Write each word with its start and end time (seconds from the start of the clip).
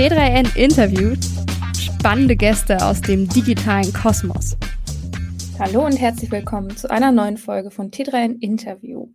T3N 0.00 0.56
interviewt 0.56 1.18
spannende 1.78 2.34
Gäste 2.34 2.78
aus 2.82 3.02
dem 3.02 3.28
digitalen 3.28 3.92
Kosmos. 3.92 4.56
Hallo 5.58 5.84
und 5.84 6.00
herzlich 6.00 6.30
willkommen 6.30 6.74
zu 6.74 6.90
einer 6.90 7.12
neuen 7.12 7.36
Folge 7.36 7.70
von 7.70 7.90
T3N 7.90 8.40
Interview. 8.40 9.08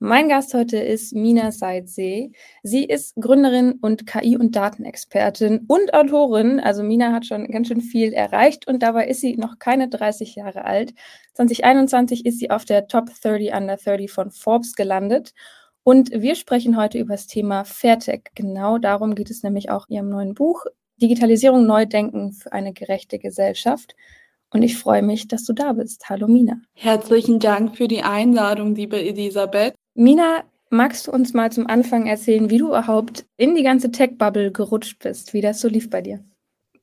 Mein 0.00 0.28
Gast 0.28 0.52
heute 0.52 0.78
ist 0.78 1.14
Mina 1.14 1.52
Seidsee. 1.52 2.32
Sie 2.64 2.84
ist 2.84 3.14
Gründerin 3.14 3.74
und 3.80 4.08
KI- 4.08 4.36
und 4.36 4.56
Datenexpertin 4.56 5.66
und 5.68 5.94
Autorin. 5.94 6.58
Also 6.58 6.82
Mina 6.82 7.12
hat 7.12 7.26
schon 7.26 7.46
ganz 7.46 7.68
schön 7.68 7.80
viel 7.80 8.12
erreicht 8.12 8.66
und 8.66 8.82
dabei 8.82 9.06
ist 9.06 9.20
sie 9.20 9.36
noch 9.36 9.60
keine 9.60 9.88
30 9.88 10.34
Jahre 10.34 10.64
alt. 10.64 10.94
2021 11.34 12.26
ist 12.26 12.40
sie 12.40 12.50
auf 12.50 12.64
der 12.64 12.88
Top 12.88 13.08
30 13.22 13.54
Under 13.54 13.76
30 13.76 14.10
von 14.10 14.32
Forbes 14.32 14.74
gelandet. 14.74 15.32
Und 15.84 16.10
wir 16.12 16.34
sprechen 16.34 16.78
heute 16.78 16.98
über 16.98 17.12
das 17.12 17.26
Thema 17.26 17.64
Fairtech. 17.64 18.30
Genau 18.34 18.78
darum 18.78 19.14
geht 19.14 19.30
es 19.30 19.42
nämlich 19.42 19.70
auch 19.70 19.86
in 19.88 19.96
ihrem 19.96 20.08
neuen 20.08 20.34
Buch 20.34 20.64
Digitalisierung 20.96 21.66
neu 21.66 21.84
denken 21.84 22.32
für 22.32 22.52
eine 22.52 22.72
gerechte 22.72 23.18
Gesellschaft. 23.18 23.94
Und 24.50 24.62
ich 24.62 24.78
freue 24.78 25.02
mich, 25.02 25.28
dass 25.28 25.44
du 25.44 25.52
da 25.52 25.72
bist. 25.74 26.08
Hallo 26.08 26.26
Mina. 26.26 26.60
Herzlichen 26.74 27.38
Dank 27.38 27.76
für 27.76 27.88
die 27.88 28.02
Einladung, 28.02 28.74
liebe 28.74 28.98
Elisabeth. 28.98 29.74
Mina, 29.94 30.44
magst 30.70 31.06
du 31.06 31.12
uns 31.12 31.34
mal 31.34 31.52
zum 31.52 31.66
Anfang 31.66 32.06
erzählen, 32.06 32.48
wie 32.48 32.58
du 32.58 32.68
überhaupt 32.68 33.26
in 33.36 33.54
die 33.54 33.62
ganze 33.62 33.90
Tech-Bubble 33.90 34.52
gerutscht 34.52 35.00
bist, 35.02 35.34
wie 35.34 35.42
das 35.42 35.60
so 35.60 35.68
lief 35.68 35.90
bei 35.90 36.00
dir? 36.00 36.24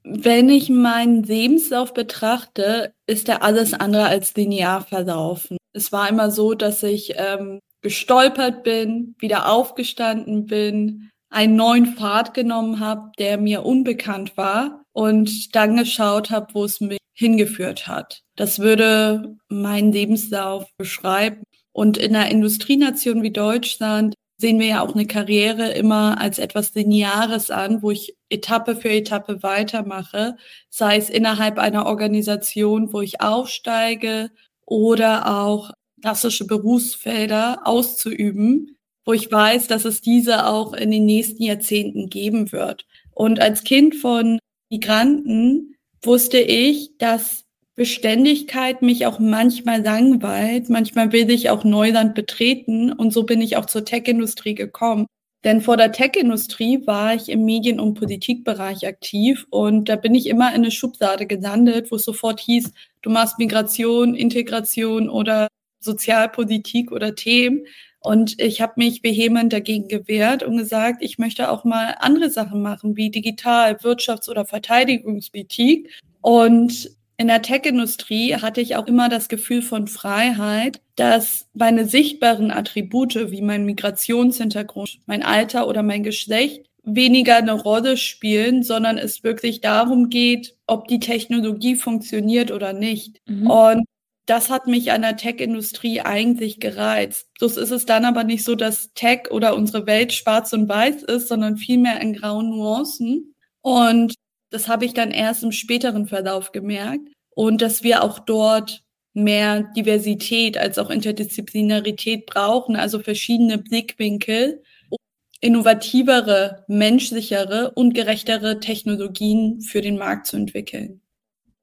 Wenn 0.04 0.50
ich 0.50 0.70
meinen 0.70 1.24
Lebenslauf 1.24 1.94
betrachte, 1.94 2.94
ist 3.08 3.30
er 3.30 3.42
alles 3.42 3.74
andere 3.74 4.06
als 4.06 4.36
linear 4.36 4.82
verlaufen. 4.82 5.58
Es 5.74 5.92
war 5.92 6.10
immer 6.10 6.30
so, 6.30 6.54
dass 6.54 6.84
ich 6.84 7.14
ähm, 7.16 7.60
gestolpert 7.82 8.64
bin, 8.64 9.16
wieder 9.20 9.52
aufgestanden 9.52 10.46
bin, 10.46 11.10
einen 11.30 11.56
neuen 11.56 11.96
Pfad 11.96 12.34
genommen 12.34 12.80
habe, 12.80 13.12
der 13.18 13.38
mir 13.38 13.66
unbekannt 13.66 14.38
war 14.38 14.84
und 14.92 15.56
dann 15.56 15.78
geschaut 15.78 16.30
habe, 16.30 16.54
wo 16.54 16.66
es 16.66 16.82
mich 16.82 17.00
hingeführt 17.14 17.88
hat. 17.88 18.22
Das 18.36 18.60
würde 18.60 19.36
meinen 19.48 19.92
Lebenslauf 19.92 20.66
beschreiben. 20.78 21.44
Und 21.74 21.98
in 21.98 22.16
einer 22.16 22.30
Industrienation 22.30 23.24
wie 23.24 23.32
Deutschland 23.32 24.16
sehen 24.38 24.60
wir 24.60 24.68
ja 24.68 24.82
auch 24.82 24.94
eine 24.94 25.06
Karriere 25.06 25.70
immer 25.70 26.20
als 26.20 26.40
etwas 26.40 26.74
Lineares 26.74 27.52
an, 27.52 27.82
wo 27.82 27.92
ich 27.92 28.16
Etappe 28.30 28.76
für 28.76 28.90
Etappe 28.90 29.44
weitermache, 29.44 30.36
sei 30.70 30.98
es 30.98 31.10
innerhalb 31.10 31.60
einer 31.60 31.86
Organisation, 31.86 32.92
wo 32.92 33.02
ich 33.02 33.22
aufsteige 33.22 34.32
oder 34.66 35.28
auch 35.38 35.72
klassische 36.02 36.46
Berufsfelder 36.46 37.62
auszuüben, 37.66 38.78
wo 39.06 39.14
ich 39.14 39.32
weiß, 39.32 39.68
dass 39.68 39.86
es 39.86 40.02
diese 40.02 40.48
auch 40.48 40.74
in 40.74 40.92
den 40.92 41.06
nächsten 41.06 41.44
Jahrzehnten 41.44 42.10
geben 42.10 42.52
wird. 42.52 42.86
Und 43.14 43.40
als 43.40 43.64
Kind 43.64 43.96
von 43.96 44.40
Migranten 44.70 45.76
wusste 46.04 46.40
ich, 46.40 46.98
dass 46.98 47.46
Beständigkeit 47.76 48.82
mich 48.82 49.06
auch 49.06 49.20
manchmal 49.20 49.82
langweilt. 49.82 50.70
Manchmal 50.70 51.12
will 51.12 51.30
ich 51.32 51.50
auch 51.50 51.64
Neuland 51.64 52.16
betreten 52.16 52.92
und 52.92 53.12
so 53.12 53.24
bin 53.24 53.42
ich 53.42 53.58
auch 53.58 53.66
zur 53.66 53.86
Tech-Industrie 53.86 54.56
gekommen. 54.56 55.08
Denn 55.44 55.62
vor 55.62 55.78
der 55.78 55.92
Tech-Industrie 55.92 56.86
war 56.86 57.16
ich 57.16 57.30
im 57.30 57.46
Medien- 57.46 57.80
und 57.80 57.96
Politikbereich 57.96 58.86
aktiv 58.88 59.48
und 59.50 59.90
da 59.90 59.96
bin 59.96 60.14
ich 60.14 60.28
immer 60.28 60.50
in 60.50 60.62
eine 60.62 60.72
Schublade 60.72 61.26
gelandet, 61.26 61.92
wo 61.92 61.96
es 61.96 62.04
sofort 62.06 62.40
hieß, 62.40 62.72
du 63.02 63.10
machst 63.10 63.40
Migration, 63.40 64.14
Integration 64.14 65.10
oder 65.10 65.48
Sozialpolitik 65.82 66.92
oder 66.92 67.16
Themen. 67.16 67.66
Und 68.00 68.40
ich 68.42 68.62
habe 68.62 68.74
mich 68.78 69.04
vehement 69.04 69.54
dagegen 69.54 69.88
gewehrt 69.88 70.42
und 70.42 70.58
gesagt, 70.58 71.04
ich 71.04 71.20
möchte 71.20 71.52
auch 71.52 71.64
mal 71.66 71.96
andere 72.00 72.32
Sachen 72.32 72.62
machen, 72.62 72.96
wie 72.98 73.12
Digital-, 73.12 73.78
Wirtschafts- 73.78 74.30
oder 74.30 74.46
Verteidigungspolitik. 74.46 75.90
Und 76.22 76.96
in 77.18 77.28
der 77.28 77.44
Tech-Industrie 77.44 78.36
hatte 78.36 78.62
ich 78.62 78.76
auch 78.76 78.88
immer 78.88 79.08
das 79.08 79.30
Gefühl 79.30 79.62
von 79.62 79.88
Freiheit, 79.88 80.82
dass 80.96 81.48
meine 81.54 81.86
sichtbaren 81.86 82.50
Attribute 82.50 83.30
wie 83.30 83.44
mein 83.44 83.66
Migrationshintergrund, 83.66 85.00
mein 85.06 85.22
Alter 85.22 85.68
oder 85.68 85.84
mein 85.84 86.02
Geschlecht 86.02 86.66
weniger 86.84 87.38
eine 87.38 87.54
Rolle 87.54 87.96
spielen, 87.96 88.64
sondern 88.64 88.98
es 88.98 89.24
wirklich 89.24 89.62
darum 89.62 90.10
geht, 90.10 90.56
ob 90.66 90.88
die 90.88 91.00
Technologie 91.00 91.76
funktioniert 91.76 92.50
oder 92.50 92.74
nicht. 92.74 93.22
Mhm. 93.28 93.48
Und 93.50 93.86
das 94.32 94.50
hat 94.50 94.66
mich 94.66 94.94
an 94.94 95.02
der 95.02 95.18
Tech-Industrie 95.18 96.00
eigentlich 96.00 96.62
gereizt. 96.62 97.28
Bloß 97.38 97.58
ist 97.58 97.72
es 97.72 97.86
dann 97.86 98.06
aber 98.06 98.24
nicht 98.24 98.46
so, 98.46 98.56
dass 98.56 98.94
Tech 98.94 99.30
oder 99.30 99.58
unsere 99.58 99.86
Welt 99.88 100.14
schwarz 100.14 100.54
und 100.54 100.70
weiß 100.70 101.04
ist, 101.04 101.28
sondern 101.28 101.58
vielmehr 101.58 102.00
in 102.00 102.14
grauen 102.14 102.50
Nuancen. 102.50 103.36
Und 103.60 104.14
das 104.50 104.70
habe 104.70 104.86
ich 104.86 104.94
dann 104.94 105.12
erst 105.12 105.44
im 105.44 105.52
späteren 105.52 106.08
Verlauf 106.08 106.54
gemerkt. 106.54 107.10
Und 107.36 107.62
dass 107.62 107.84
wir 107.84 108.06
auch 108.06 108.20
dort 108.20 108.86
mehr 109.14 109.64
Diversität 109.76 110.58
als 110.58 110.80
auch 110.80 110.90
Interdisziplinarität 110.90 112.26
brauchen, 112.26 112.78
also 112.78 113.00
verschiedene 113.00 113.58
Blickwinkel, 113.58 114.64
um 114.90 114.98
innovativere, 115.42 116.64
menschlichere 116.70 117.72
und 117.72 117.94
gerechtere 117.96 118.62
Technologien 118.62 119.60
für 119.60 119.82
den 119.82 119.98
Markt 119.98 120.28
zu 120.28 120.38
entwickeln. 120.38 121.02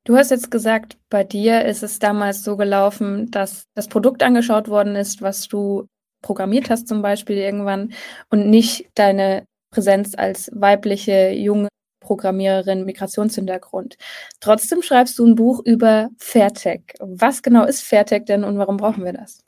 Du 0.09 0.17
hast 0.17 0.31
jetzt 0.31 0.51
gesagt, 0.51 0.97
bei 1.11 1.23
dir 1.23 1.67
ist 1.67 1.83
es 1.83 1.99
damals 1.99 2.43
so 2.43 2.57
gelaufen, 2.57 3.31
dass 3.31 3.65
das 3.75 3.89
Produkt 3.89 4.23
angeschaut 4.23 4.69
worden 4.69 4.97
ist, 4.97 5.21
was 5.21 5.49
du 5.49 5.87
programmiert 6.23 6.71
hast 6.71 6.89
zum 6.89 7.03
Beispiel 7.03 7.37
irgendwann 7.37 7.93
und 8.31 8.49
nicht 8.49 8.89
deine 8.95 9.45
Präsenz 9.71 10.15
als 10.17 10.51
weibliche, 10.55 11.33
junge 11.33 11.69
Programmiererin 12.01 12.87
Migrationshintergrund. 12.87 13.99
Trotzdem 14.41 14.81
schreibst 14.81 15.19
du 15.19 15.27
ein 15.27 15.35
Buch 15.35 15.61
über 15.63 16.09
Fairtech. 16.17 16.95
Was 17.01 17.43
genau 17.43 17.67
ist 17.67 17.83
Fairtech 17.83 18.25
denn 18.25 18.45
und 18.45 18.57
warum 18.57 18.79
brauchen 18.79 19.05
wir 19.05 19.13
das? 19.13 19.41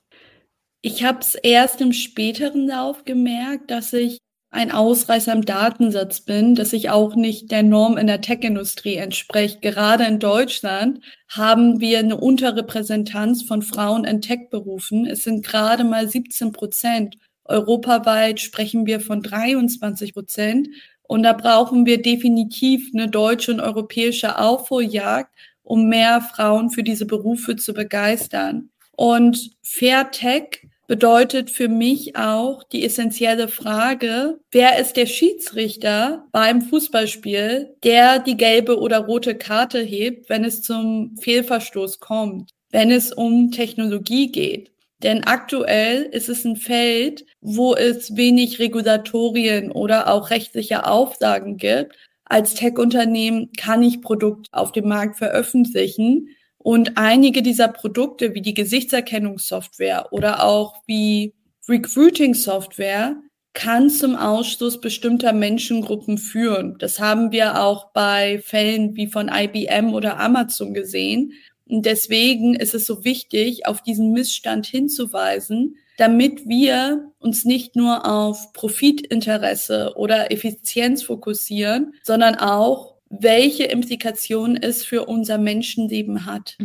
Ich 0.82 1.04
habe 1.04 1.20
es 1.20 1.36
erst 1.36 1.80
im 1.80 1.94
späteren 1.94 2.66
Lauf 2.66 3.06
gemerkt, 3.06 3.70
dass 3.70 3.94
ich 3.94 4.18
ein 4.50 4.72
Ausreißer 4.72 5.32
im 5.32 5.44
Datensatz 5.44 6.20
bin, 6.22 6.56
dass 6.56 6.72
ich 6.72 6.90
auch 6.90 7.14
nicht 7.14 7.50
der 7.52 7.62
Norm 7.62 7.96
in 7.96 8.08
der 8.08 8.20
Tech-Industrie 8.20 8.96
entspreche. 8.96 9.60
Gerade 9.60 10.04
in 10.04 10.18
Deutschland 10.18 11.00
haben 11.28 11.80
wir 11.80 12.00
eine 12.00 12.16
Unterrepräsentanz 12.16 13.42
von 13.42 13.62
Frauen 13.62 14.04
in 14.04 14.20
Tech-Berufen. 14.20 15.06
Es 15.06 15.22
sind 15.22 15.46
gerade 15.46 15.84
mal 15.84 16.08
17 16.08 16.50
Prozent. 16.50 17.16
Europaweit 17.44 18.40
sprechen 18.40 18.86
wir 18.86 19.00
von 19.00 19.22
23 19.22 20.14
Prozent. 20.14 20.68
Und 21.02 21.22
da 21.22 21.32
brauchen 21.32 21.86
wir 21.86 22.02
definitiv 22.02 22.90
eine 22.92 23.08
deutsche 23.08 23.52
und 23.52 23.60
europäische 23.60 24.38
Aufholjagd, 24.38 25.32
um 25.62 25.88
mehr 25.88 26.20
Frauen 26.20 26.70
für 26.70 26.82
diese 26.82 27.06
Berufe 27.06 27.54
zu 27.54 27.72
begeistern. 27.72 28.70
Und 28.96 29.52
Fair 29.62 30.10
Tech 30.10 30.69
bedeutet 30.90 31.52
für 31.52 31.68
mich 31.68 32.16
auch 32.16 32.64
die 32.64 32.84
essentielle 32.84 33.46
Frage, 33.46 34.40
wer 34.50 34.76
ist 34.80 34.96
der 34.96 35.06
Schiedsrichter 35.06 36.26
beim 36.32 36.62
Fußballspiel, 36.62 37.76
der 37.84 38.18
die 38.18 38.36
gelbe 38.36 38.76
oder 38.76 38.98
rote 38.98 39.36
Karte 39.36 39.78
hebt, 39.78 40.28
wenn 40.28 40.42
es 40.42 40.62
zum 40.62 41.16
Fehlverstoß 41.20 42.00
kommt, 42.00 42.50
wenn 42.72 42.90
es 42.90 43.12
um 43.12 43.52
Technologie 43.52 44.32
geht. 44.32 44.72
Denn 45.04 45.22
aktuell 45.22 46.08
ist 46.10 46.28
es 46.28 46.44
ein 46.44 46.56
Feld, 46.56 47.24
wo 47.40 47.76
es 47.76 48.16
wenig 48.16 48.58
Regulatorien 48.58 49.70
oder 49.70 50.12
auch 50.12 50.30
rechtliche 50.30 50.86
Auflagen 50.86 51.56
gibt. 51.56 51.94
Als 52.24 52.54
Tech-Unternehmen 52.54 53.52
kann 53.56 53.84
ich 53.84 54.02
Produkt 54.02 54.48
auf 54.50 54.72
dem 54.72 54.88
Markt 54.88 55.18
veröffentlichen. 55.18 56.30
Und 56.62 56.96
einige 56.96 57.42
dieser 57.42 57.68
Produkte, 57.68 58.34
wie 58.34 58.42
die 58.42 58.54
Gesichtserkennungssoftware 58.54 60.12
oder 60.12 60.44
auch 60.44 60.82
wie 60.86 61.34
Recruiting-Software, 61.68 63.16
kann 63.52 63.90
zum 63.90 64.14
Ausschluss 64.14 64.80
bestimmter 64.80 65.32
Menschengruppen 65.32 66.18
führen. 66.18 66.76
Das 66.78 67.00
haben 67.00 67.32
wir 67.32 67.60
auch 67.62 67.92
bei 67.92 68.40
Fällen 68.44 68.94
wie 68.94 69.08
von 69.08 69.28
IBM 69.28 69.92
oder 69.92 70.20
Amazon 70.20 70.72
gesehen, 70.72 71.32
und 71.70 71.86
deswegen 71.86 72.56
ist 72.56 72.74
es 72.74 72.84
so 72.84 73.04
wichtig, 73.04 73.66
auf 73.66 73.80
diesen 73.80 74.10
Missstand 74.10 74.66
hinzuweisen, 74.66 75.76
damit 75.98 76.48
wir 76.48 77.12
uns 77.20 77.44
nicht 77.44 77.76
nur 77.76 78.10
auf 78.10 78.52
Profitinteresse 78.52 79.92
oder 79.94 80.32
Effizienz 80.32 81.04
fokussieren, 81.04 81.94
sondern 82.02 82.34
auch, 82.34 82.89
welche 83.10 83.64
Implikationen 83.64 84.56
es 84.56 84.84
für 84.84 85.04
unser 85.04 85.36
Menschenleben 85.36 86.26
hat. 86.26 86.56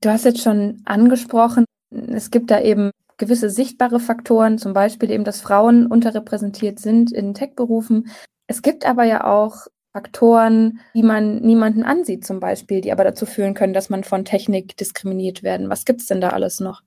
Du 0.00 0.10
hast 0.10 0.24
jetzt 0.24 0.42
schon 0.42 0.82
angesprochen, 0.84 1.64
es 1.90 2.30
gibt 2.30 2.50
da 2.50 2.60
eben 2.60 2.90
gewisse 3.16 3.50
sichtbare 3.50 4.00
Faktoren, 4.00 4.58
zum 4.58 4.72
Beispiel 4.72 5.10
eben, 5.10 5.24
dass 5.24 5.40
Frauen 5.40 5.86
unterrepräsentiert 5.86 6.80
sind 6.80 7.12
in 7.12 7.34
Tech-Berufen. 7.34 8.10
Es 8.46 8.62
gibt 8.62 8.84
aber 8.86 9.04
ja 9.04 9.24
auch 9.24 9.66
Faktoren, 9.92 10.80
die 10.94 11.04
man 11.04 11.40
niemanden 11.40 11.84
ansieht, 11.84 12.26
zum 12.26 12.40
Beispiel, 12.40 12.80
die 12.80 12.90
aber 12.90 13.04
dazu 13.04 13.26
führen 13.26 13.54
können, 13.54 13.74
dass 13.74 13.90
man 13.90 14.02
von 14.02 14.24
Technik 14.24 14.76
diskriminiert 14.76 15.44
werden. 15.44 15.70
Was 15.70 15.84
gibt 15.84 16.00
es 16.00 16.06
denn 16.08 16.20
da 16.20 16.30
alles 16.30 16.58
noch? 16.58 16.82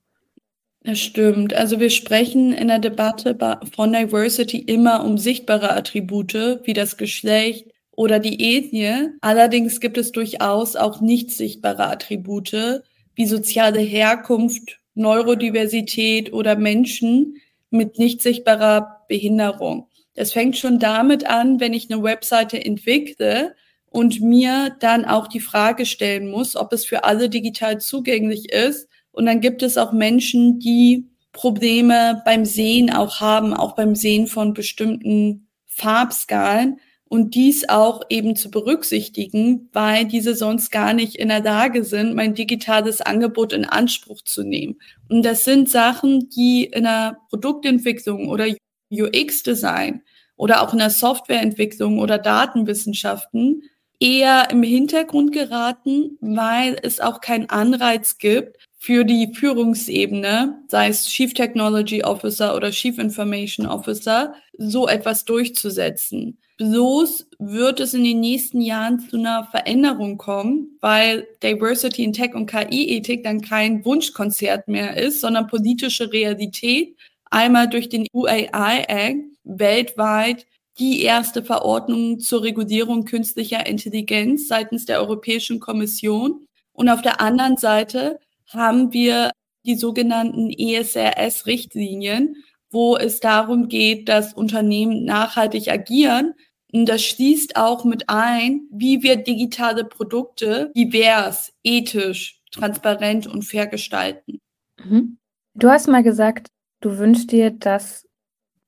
Das 0.82 0.98
stimmt. 0.98 1.54
Also 1.54 1.80
wir 1.80 1.90
sprechen 1.90 2.52
in 2.52 2.68
der 2.68 2.78
Debatte 2.78 3.36
von 3.74 3.92
Diversity 3.92 4.58
immer 4.58 5.04
um 5.04 5.16
sichtbare 5.16 5.72
Attribute 5.74 6.60
wie 6.64 6.74
das 6.74 6.98
Geschlecht, 6.98 7.72
oder 7.98 8.20
die 8.20 8.56
Ethnie. 8.56 9.08
Allerdings 9.22 9.80
gibt 9.80 9.98
es 9.98 10.12
durchaus 10.12 10.76
auch 10.76 11.00
nicht 11.00 11.32
sichtbare 11.32 11.88
Attribute 11.88 12.84
wie 13.16 13.26
soziale 13.26 13.80
Herkunft, 13.80 14.78
Neurodiversität 14.94 16.32
oder 16.32 16.54
Menschen 16.54 17.38
mit 17.70 17.98
nicht 17.98 18.22
sichtbarer 18.22 19.04
Behinderung. 19.08 19.88
Das 20.14 20.32
fängt 20.32 20.56
schon 20.56 20.78
damit 20.78 21.26
an, 21.26 21.58
wenn 21.58 21.72
ich 21.72 21.90
eine 21.90 22.00
Webseite 22.00 22.64
entwickle 22.64 23.56
und 23.90 24.20
mir 24.20 24.76
dann 24.78 25.04
auch 25.04 25.26
die 25.26 25.40
Frage 25.40 25.84
stellen 25.84 26.30
muss, 26.30 26.54
ob 26.54 26.72
es 26.72 26.84
für 26.84 27.02
alle 27.02 27.28
digital 27.28 27.80
zugänglich 27.80 28.52
ist. 28.52 28.88
Und 29.10 29.26
dann 29.26 29.40
gibt 29.40 29.64
es 29.64 29.76
auch 29.76 29.90
Menschen, 29.90 30.60
die 30.60 31.08
Probleme 31.32 32.22
beim 32.24 32.44
Sehen 32.44 32.92
auch 32.92 33.18
haben, 33.18 33.54
auch 33.54 33.74
beim 33.74 33.96
Sehen 33.96 34.28
von 34.28 34.54
bestimmten 34.54 35.48
Farbskalen 35.66 36.78
und 37.08 37.34
dies 37.34 37.68
auch 37.68 38.02
eben 38.10 38.36
zu 38.36 38.50
berücksichtigen, 38.50 39.68
weil 39.72 40.04
diese 40.04 40.34
sonst 40.34 40.70
gar 40.70 40.92
nicht 40.92 41.16
in 41.16 41.28
der 41.28 41.42
Lage 41.42 41.84
sind, 41.84 42.14
mein 42.14 42.34
digitales 42.34 43.00
Angebot 43.00 43.52
in 43.52 43.64
Anspruch 43.64 44.22
zu 44.22 44.42
nehmen. 44.42 44.78
Und 45.08 45.22
das 45.24 45.44
sind 45.44 45.70
Sachen, 45.70 46.28
die 46.30 46.64
in 46.64 46.84
der 46.84 47.18
Produktentwicklung 47.30 48.28
oder 48.28 48.46
UX-Design 48.90 50.02
oder 50.36 50.62
auch 50.62 50.72
in 50.72 50.78
der 50.78 50.90
Softwareentwicklung 50.90 51.98
oder 51.98 52.18
Datenwissenschaften 52.18 53.62
eher 54.00 54.48
im 54.50 54.62
Hintergrund 54.62 55.32
geraten, 55.32 56.18
weil 56.20 56.76
es 56.82 57.00
auch 57.00 57.20
keinen 57.20 57.50
Anreiz 57.50 58.18
gibt, 58.18 58.56
für 58.80 59.04
die 59.04 59.34
Führungsebene, 59.34 60.62
sei 60.68 60.88
es 60.88 61.08
Chief 61.08 61.34
Technology 61.34 62.04
Officer 62.04 62.54
oder 62.54 62.70
Chief 62.70 62.96
Information 62.96 63.66
Officer, 63.66 64.34
so 64.56 64.86
etwas 64.86 65.24
durchzusetzen. 65.24 66.38
Bloß 66.58 67.28
wird 67.38 67.78
es 67.78 67.94
in 67.94 68.02
den 68.02 68.18
nächsten 68.18 68.60
Jahren 68.60 68.98
zu 68.98 69.16
einer 69.16 69.46
Veränderung 69.50 70.18
kommen, 70.18 70.76
weil 70.80 71.28
Diversity 71.40 72.02
in 72.02 72.12
Tech 72.12 72.34
und 72.34 72.50
KI-Ethik 72.50 73.22
dann 73.22 73.40
kein 73.40 73.84
Wunschkonzert 73.84 74.66
mehr 74.66 74.96
ist, 74.96 75.20
sondern 75.20 75.46
politische 75.46 76.12
Realität. 76.12 76.96
Einmal 77.30 77.68
durch 77.68 77.88
den 77.88 78.08
UAI 78.12 78.84
Act 78.88 79.24
weltweit 79.44 80.46
die 80.80 81.02
erste 81.02 81.44
Verordnung 81.44 82.18
zur 82.18 82.42
Regulierung 82.42 83.04
künstlicher 83.04 83.66
Intelligenz 83.66 84.48
seitens 84.48 84.84
der 84.84 84.98
Europäischen 84.98 85.60
Kommission. 85.60 86.46
Und 86.72 86.88
auf 86.88 87.02
der 87.02 87.20
anderen 87.20 87.56
Seite 87.56 88.18
haben 88.48 88.92
wir 88.92 89.30
die 89.64 89.76
sogenannten 89.76 90.50
ESRS-Richtlinien, 90.50 92.36
wo 92.70 92.96
es 92.96 93.20
darum 93.20 93.68
geht, 93.68 94.08
dass 94.08 94.34
Unternehmen 94.34 95.04
nachhaltig 95.04 95.68
agieren. 95.68 96.34
Und 96.72 96.86
das 96.86 97.02
schließt 97.02 97.56
auch 97.56 97.84
mit 97.84 98.04
ein, 98.08 98.62
wie 98.70 99.02
wir 99.02 99.16
digitale 99.16 99.84
Produkte 99.84 100.70
divers, 100.76 101.52
ethisch, 101.62 102.40
transparent 102.50 103.26
und 103.26 103.42
fair 103.42 103.66
gestalten. 103.66 104.40
Mhm. 104.78 105.18
Du 105.54 105.68
hast 105.70 105.88
mal 105.88 106.02
gesagt, 106.02 106.48
du 106.80 106.98
wünschst 106.98 107.32
dir, 107.32 107.50
dass 107.50 108.06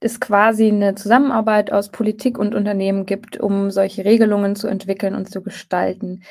es 0.00 0.18
quasi 0.18 0.68
eine 0.68 0.94
Zusammenarbeit 0.94 1.70
aus 1.72 1.90
Politik 1.90 2.38
und 2.38 2.54
Unternehmen 2.54 3.04
gibt, 3.04 3.38
um 3.38 3.70
solche 3.70 4.04
Regelungen 4.04 4.56
zu 4.56 4.66
entwickeln 4.66 5.14
und 5.14 5.30
zu 5.30 5.42
gestalten. 5.42 6.22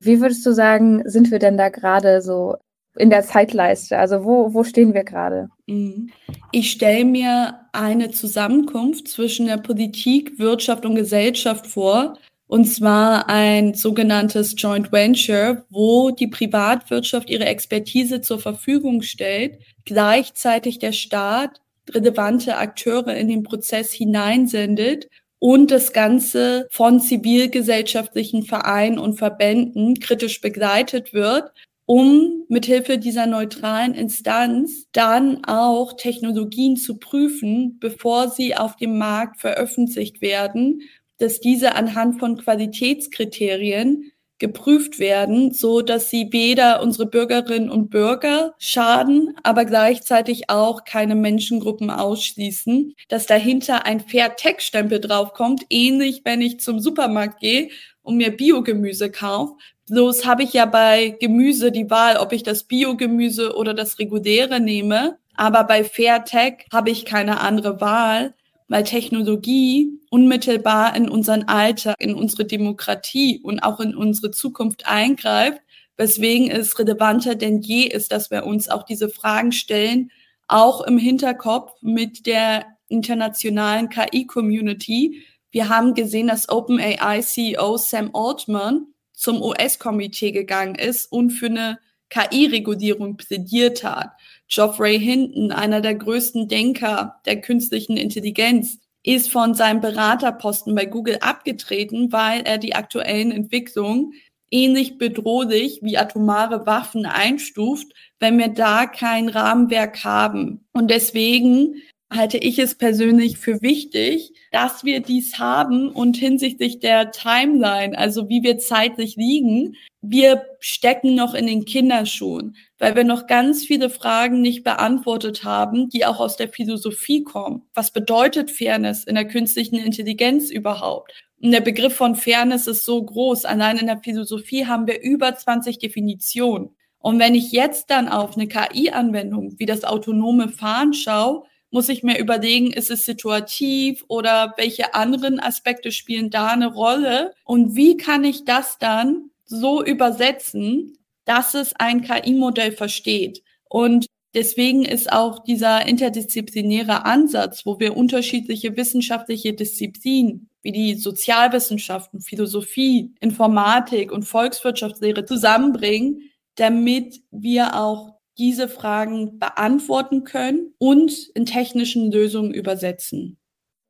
Wie 0.00 0.20
würdest 0.20 0.44
du 0.46 0.52
sagen, 0.52 1.02
sind 1.08 1.30
wir 1.30 1.38
denn 1.38 1.58
da 1.58 1.68
gerade 1.68 2.22
so 2.22 2.56
in 2.96 3.10
der 3.10 3.22
Zeitleiste? 3.22 3.98
Also 3.98 4.24
wo, 4.24 4.52
wo 4.54 4.64
stehen 4.64 4.94
wir 4.94 5.04
gerade? 5.04 5.48
Mhm. 5.66 6.10
Ich 6.52 6.70
stelle 6.70 7.04
mir 7.04 7.60
eine 7.72 8.10
Zusammenkunft 8.10 9.08
zwischen 9.08 9.46
der 9.46 9.58
Politik, 9.58 10.38
Wirtschaft 10.38 10.84
und 10.86 10.94
Gesellschaft 10.94 11.66
vor. 11.66 12.18
Und 12.48 12.66
zwar 12.66 13.28
ein 13.28 13.74
sogenanntes 13.74 14.54
Joint 14.56 14.92
Venture, 14.92 15.64
wo 15.68 16.10
die 16.10 16.28
Privatwirtschaft 16.28 17.28
ihre 17.28 17.46
Expertise 17.46 18.20
zur 18.20 18.38
Verfügung 18.38 19.02
stellt, 19.02 19.58
gleichzeitig 19.84 20.78
der 20.78 20.92
Staat 20.92 21.60
relevante 21.90 22.56
Akteure 22.56 23.14
in 23.16 23.28
den 23.28 23.42
Prozess 23.42 23.92
hineinsendet 23.92 25.08
und 25.38 25.70
das 25.70 25.92
Ganze 25.92 26.68
von 26.70 27.00
zivilgesellschaftlichen 27.00 28.44
Vereinen 28.44 28.98
und 28.98 29.18
Verbänden 29.18 29.98
kritisch 29.98 30.40
begleitet 30.40 31.12
wird 31.12 31.52
um 31.86 32.44
mithilfe 32.48 32.98
dieser 32.98 33.26
neutralen 33.26 33.94
Instanz 33.94 34.86
dann 34.92 35.44
auch 35.44 35.94
Technologien 35.96 36.76
zu 36.76 36.98
prüfen, 36.98 37.78
bevor 37.78 38.28
sie 38.28 38.56
auf 38.56 38.76
dem 38.76 38.98
Markt 38.98 39.40
veröffentlicht 39.40 40.20
werden, 40.20 40.82
dass 41.18 41.40
diese 41.40 41.74
anhand 41.74 42.18
von 42.18 42.36
Qualitätskriterien 42.36 44.12
geprüft 44.38 44.98
werden, 44.98 45.54
so 45.54 45.80
dass 45.80 46.10
sie 46.10 46.28
weder 46.30 46.82
unsere 46.82 47.06
Bürgerinnen 47.06 47.70
und 47.70 47.88
Bürger 47.88 48.54
schaden, 48.58 49.34
aber 49.42 49.64
gleichzeitig 49.64 50.50
auch 50.50 50.84
keine 50.84 51.14
Menschengruppen 51.14 51.90
ausschließen, 51.90 52.94
dass 53.08 53.26
dahinter 53.26 53.86
ein 53.86 54.00
Fair 54.00 54.36
Tech 54.36 54.60
Stempel 54.60 55.00
draufkommt, 55.00 55.64
ähnlich 55.70 56.20
wenn 56.24 56.42
ich 56.42 56.60
zum 56.60 56.80
Supermarkt 56.80 57.40
gehe 57.40 57.70
und 58.06 58.16
mir 58.16 58.30
Biogemüse 58.30 59.10
kaufe, 59.10 59.54
Bloß 59.88 60.26
habe 60.26 60.42
ich 60.42 60.52
ja 60.52 60.66
bei 60.66 61.16
Gemüse 61.20 61.70
die 61.70 61.88
Wahl, 61.90 62.16
ob 62.16 62.32
ich 62.32 62.42
das 62.42 62.64
Biogemüse 62.64 63.54
oder 63.54 63.72
das 63.72 64.00
reguläre 64.00 64.58
nehme. 64.58 65.18
Aber 65.36 65.62
bei 65.64 65.84
Fairtech 65.84 66.66
habe 66.72 66.90
ich 66.90 67.04
keine 67.04 67.40
andere 67.40 67.80
Wahl, 67.80 68.34
weil 68.66 68.82
Technologie 68.82 70.00
unmittelbar 70.10 70.96
in 70.96 71.08
unseren 71.08 71.44
Alltag, 71.44 71.94
in 72.00 72.14
unsere 72.14 72.44
Demokratie 72.44 73.40
und 73.44 73.60
auch 73.60 73.78
in 73.78 73.94
unsere 73.94 74.32
Zukunft 74.32 74.88
eingreift, 74.88 75.60
weswegen 75.96 76.50
es 76.50 76.76
relevanter 76.80 77.36
denn 77.36 77.60
je 77.60 77.84
ist, 77.84 78.10
dass 78.10 78.32
wir 78.32 78.44
uns 78.44 78.68
auch 78.68 78.82
diese 78.82 79.08
Fragen 79.08 79.52
stellen, 79.52 80.10
auch 80.48 80.80
im 80.80 80.98
Hinterkopf 80.98 81.80
mit 81.80 82.26
der 82.26 82.66
internationalen 82.88 83.88
KI-Community. 83.88 85.22
Wir 85.56 85.70
haben 85.70 85.94
gesehen, 85.94 86.26
dass 86.26 86.50
OpenAI 86.50 87.22
CEO 87.22 87.78
Sam 87.78 88.10
Altman 88.12 88.88
zum 89.14 89.40
US-Komitee 89.40 90.30
gegangen 90.30 90.74
ist 90.74 91.10
und 91.10 91.30
für 91.30 91.46
eine 91.46 91.78
KI-Regulierung 92.10 93.16
plädiert 93.16 93.82
hat. 93.82 94.10
Geoffrey 94.48 95.00
Hinton, 95.00 95.52
einer 95.52 95.80
der 95.80 95.94
größten 95.94 96.48
Denker 96.48 97.22
der 97.24 97.40
künstlichen 97.40 97.96
Intelligenz, 97.96 98.80
ist 99.02 99.32
von 99.32 99.54
seinem 99.54 99.80
Beraterposten 99.80 100.74
bei 100.74 100.84
Google 100.84 101.20
abgetreten, 101.22 102.12
weil 102.12 102.42
er 102.42 102.58
die 102.58 102.74
aktuellen 102.74 103.32
Entwicklungen 103.32 104.12
ähnlich 104.50 104.98
bedrohlich 104.98 105.78
wie 105.80 105.96
atomare 105.96 106.66
Waffen 106.66 107.06
einstuft, 107.06 107.94
wenn 108.20 108.36
wir 108.36 108.48
da 108.48 108.84
kein 108.84 109.30
Rahmenwerk 109.30 110.04
haben. 110.04 110.66
Und 110.74 110.90
deswegen 110.90 111.76
halte 112.10 112.38
ich 112.38 112.58
es 112.58 112.76
persönlich 112.76 113.38
für 113.38 113.60
wichtig, 113.62 114.32
dass 114.52 114.84
wir 114.84 115.00
dies 115.00 115.38
haben 115.38 115.90
und 115.90 116.16
hinsichtlich 116.16 116.78
der 116.78 117.10
Timeline, 117.10 117.98
also 117.98 118.28
wie 118.28 118.42
wir 118.42 118.58
zeitlich 118.58 119.16
liegen, 119.16 119.76
wir 120.02 120.44
stecken 120.60 121.16
noch 121.16 121.34
in 121.34 121.46
den 121.46 121.64
Kinderschuhen, 121.64 122.56
weil 122.78 122.94
wir 122.94 123.02
noch 123.02 123.26
ganz 123.26 123.64
viele 123.64 123.90
Fragen 123.90 124.40
nicht 124.40 124.62
beantwortet 124.62 125.42
haben, 125.42 125.88
die 125.88 126.06
auch 126.06 126.20
aus 126.20 126.36
der 126.36 126.48
Philosophie 126.48 127.24
kommen. 127.24 127.62
Was 127.74 127.90
bedeutet 127.90 128.50
Fairness 128.50 129.04
in 129.04 129.16
der 129.16 129.26
künstlichen 129.26 129.76
Intelligenz 129.76 130.50
überhaupt? 130.50 131.12
Und 131.42 131.50
der 131.50 131.60
Begriff 131.60 131.94
von 131.94 132.14
Fairness 132.14 132.66
ist 132.68 132.84
so 132.84 133.02
groß. 133.02 133.44
Allein 133.44 133.78
in 133.78 133.86
der 133.86 133.98
Philosophie 133.98 134.66
haben 134.66 134.86
wir 134.86 135.02
über 135.02 135.34
20 135.34 135.78
Definitionen. 135.78 136.70
Und 136.98 137.18
wenn 137.18 137.34
ich 137.34 137.52
jetzt 137.52 137.90
dann 137.90 138.08
auf 138.08 138.36
eine 138.36 138.48
KI-Anwendung 138.48 139.54
wie 139.58 139.66
das 139.66 139.84
autonome 139.84 140.48
Fahren 140.48 140.94
schaue, 140.94 141.44
muss 141.76 141.90
ich 141.90 142.02
mir 142.02 142.18
überlegen, 142.18 142.72
ist 142.72 142.90
es 142.90 143.04
situativ 143.04 144.02
oder 144.08 144.54
welche 144.56 144.94
anderen 144.94 145.38
Aspekte 145.38 145.92
spielen 145.92 146.30
da 146.30 146.46
eine 146.46 146.72
Rolle 146.72 147.34
und 147.44 147.76
wie 147.76 147.98
kann 147.98 148.24
ich 148.24 148.46
das 148.46 148.78
dann 148.78 149.28
so 149.44 149.84
übersetzen, 149.84 150.96
dass 151.26 151.52
es 151.52 151.74
ein 151.74 152.00
KI-Modell 152.00 152.72
versteht. 152.72 153.42
Und 153.68 154.06
deswegen 154.34 154.86
ist 154.86 155.12
auch 155.12 155.44
dieser 155.44 155.86
interdisziplinäre 155.86 157.04
Ansatz, 157.04 157.66
wo 157.66 157.78
wir 157.78 157.94
unterschiedliche 157.94 158.74
wissenschaftliche 158.78 159.52
Disziplinen 159.52 160.48
wie 160.62 160.72
die 160.72 160.94
Sozialwissenschaften, 160.94 162.22
Philosophie, 162.22 163.14
Informatik 163.20 164.12
und 164.12 164.22
Volkswirtschaftslehre 164.22 165.26
zusammenbringen, 165.26 166.30
damit 166.54 167.20
wir 167.30 167.78
auch 167.78 168.15
diese 168.38 168.68
Fragen 168.68 169.38
beantworten 169.38 170.24
können 170.24 170.74
und 170.78 171.28
in 171.34 171.46
technischen 171.46 172.10
Lösungen 172.10 172.52
übersetzen. 172.52 173.38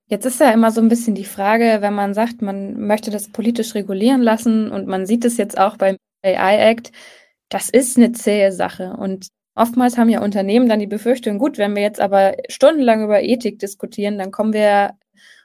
Jetzt 0.08 0.24
ist 0.24 0.40
ja 0.40 0.52
immer 0.52 0.70
so 0.70 0.80
ein 0.80 0.88
bisschen 0.88 1.16
die 1.16 1.24
Frage, 1.24 1.78
wenn 1.80 1.94
man 1.94 2.14
sagt, 2.14 2.40
man 2.40 2.86
möchte 2.86 3.10
das 3.10 3.28
politisch 3.32 3.74
regulieren 3.74 4.22
lassen 4.22 4.70
und 4.70 4.86
man 4.86 5.04
sieht 5.04 5.24
es 5.24 5.36
jetzt 5.36 5.58
auch 5.58 5.76
beim 5.76 5.96
AI 6.22 6.70
Act, 6.70 6.92
das 7.48 7.70
ist 7.70 7.96
eine 7.96 8.12
zähe 8.12 8.52
Sache. 8.52 8.96
Und 8.96 9.28
oftmals 9.56 9.98
haben 9.98 10.08
ja 10.08 10.22
Unternehmen 10.22 10.68
dann 10.68 10.78
die 10.78 10.86
Befürchtung, 10.86 11.38
gut, 11.38 11.58
wenn 11.58 11.74
wir 11.74 11.82
jetzt 11.82 12.00
aber 12.00 12.36
stundenlang 12.48 13.02
über 13.02 13.22
Ethik 13.22 13.58
diskutieren, 13.58 14.18
dann 14.18 14.30
kommen 14.30 14.52
wir 14.52 14.92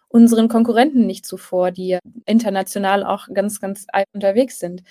unseren 0.09 0.47
Konkurrenten 0.47 1.07
nicht 1.07 1.25
zuvor, 1.25 1.71
die 1.71 1.97
international 2.25 3.03
auch 3.03 3.27
ganz, 3.33 3.59
ganz 3.61 3.87
unterwegs 4.13 4.59
sind. 4.59 4.83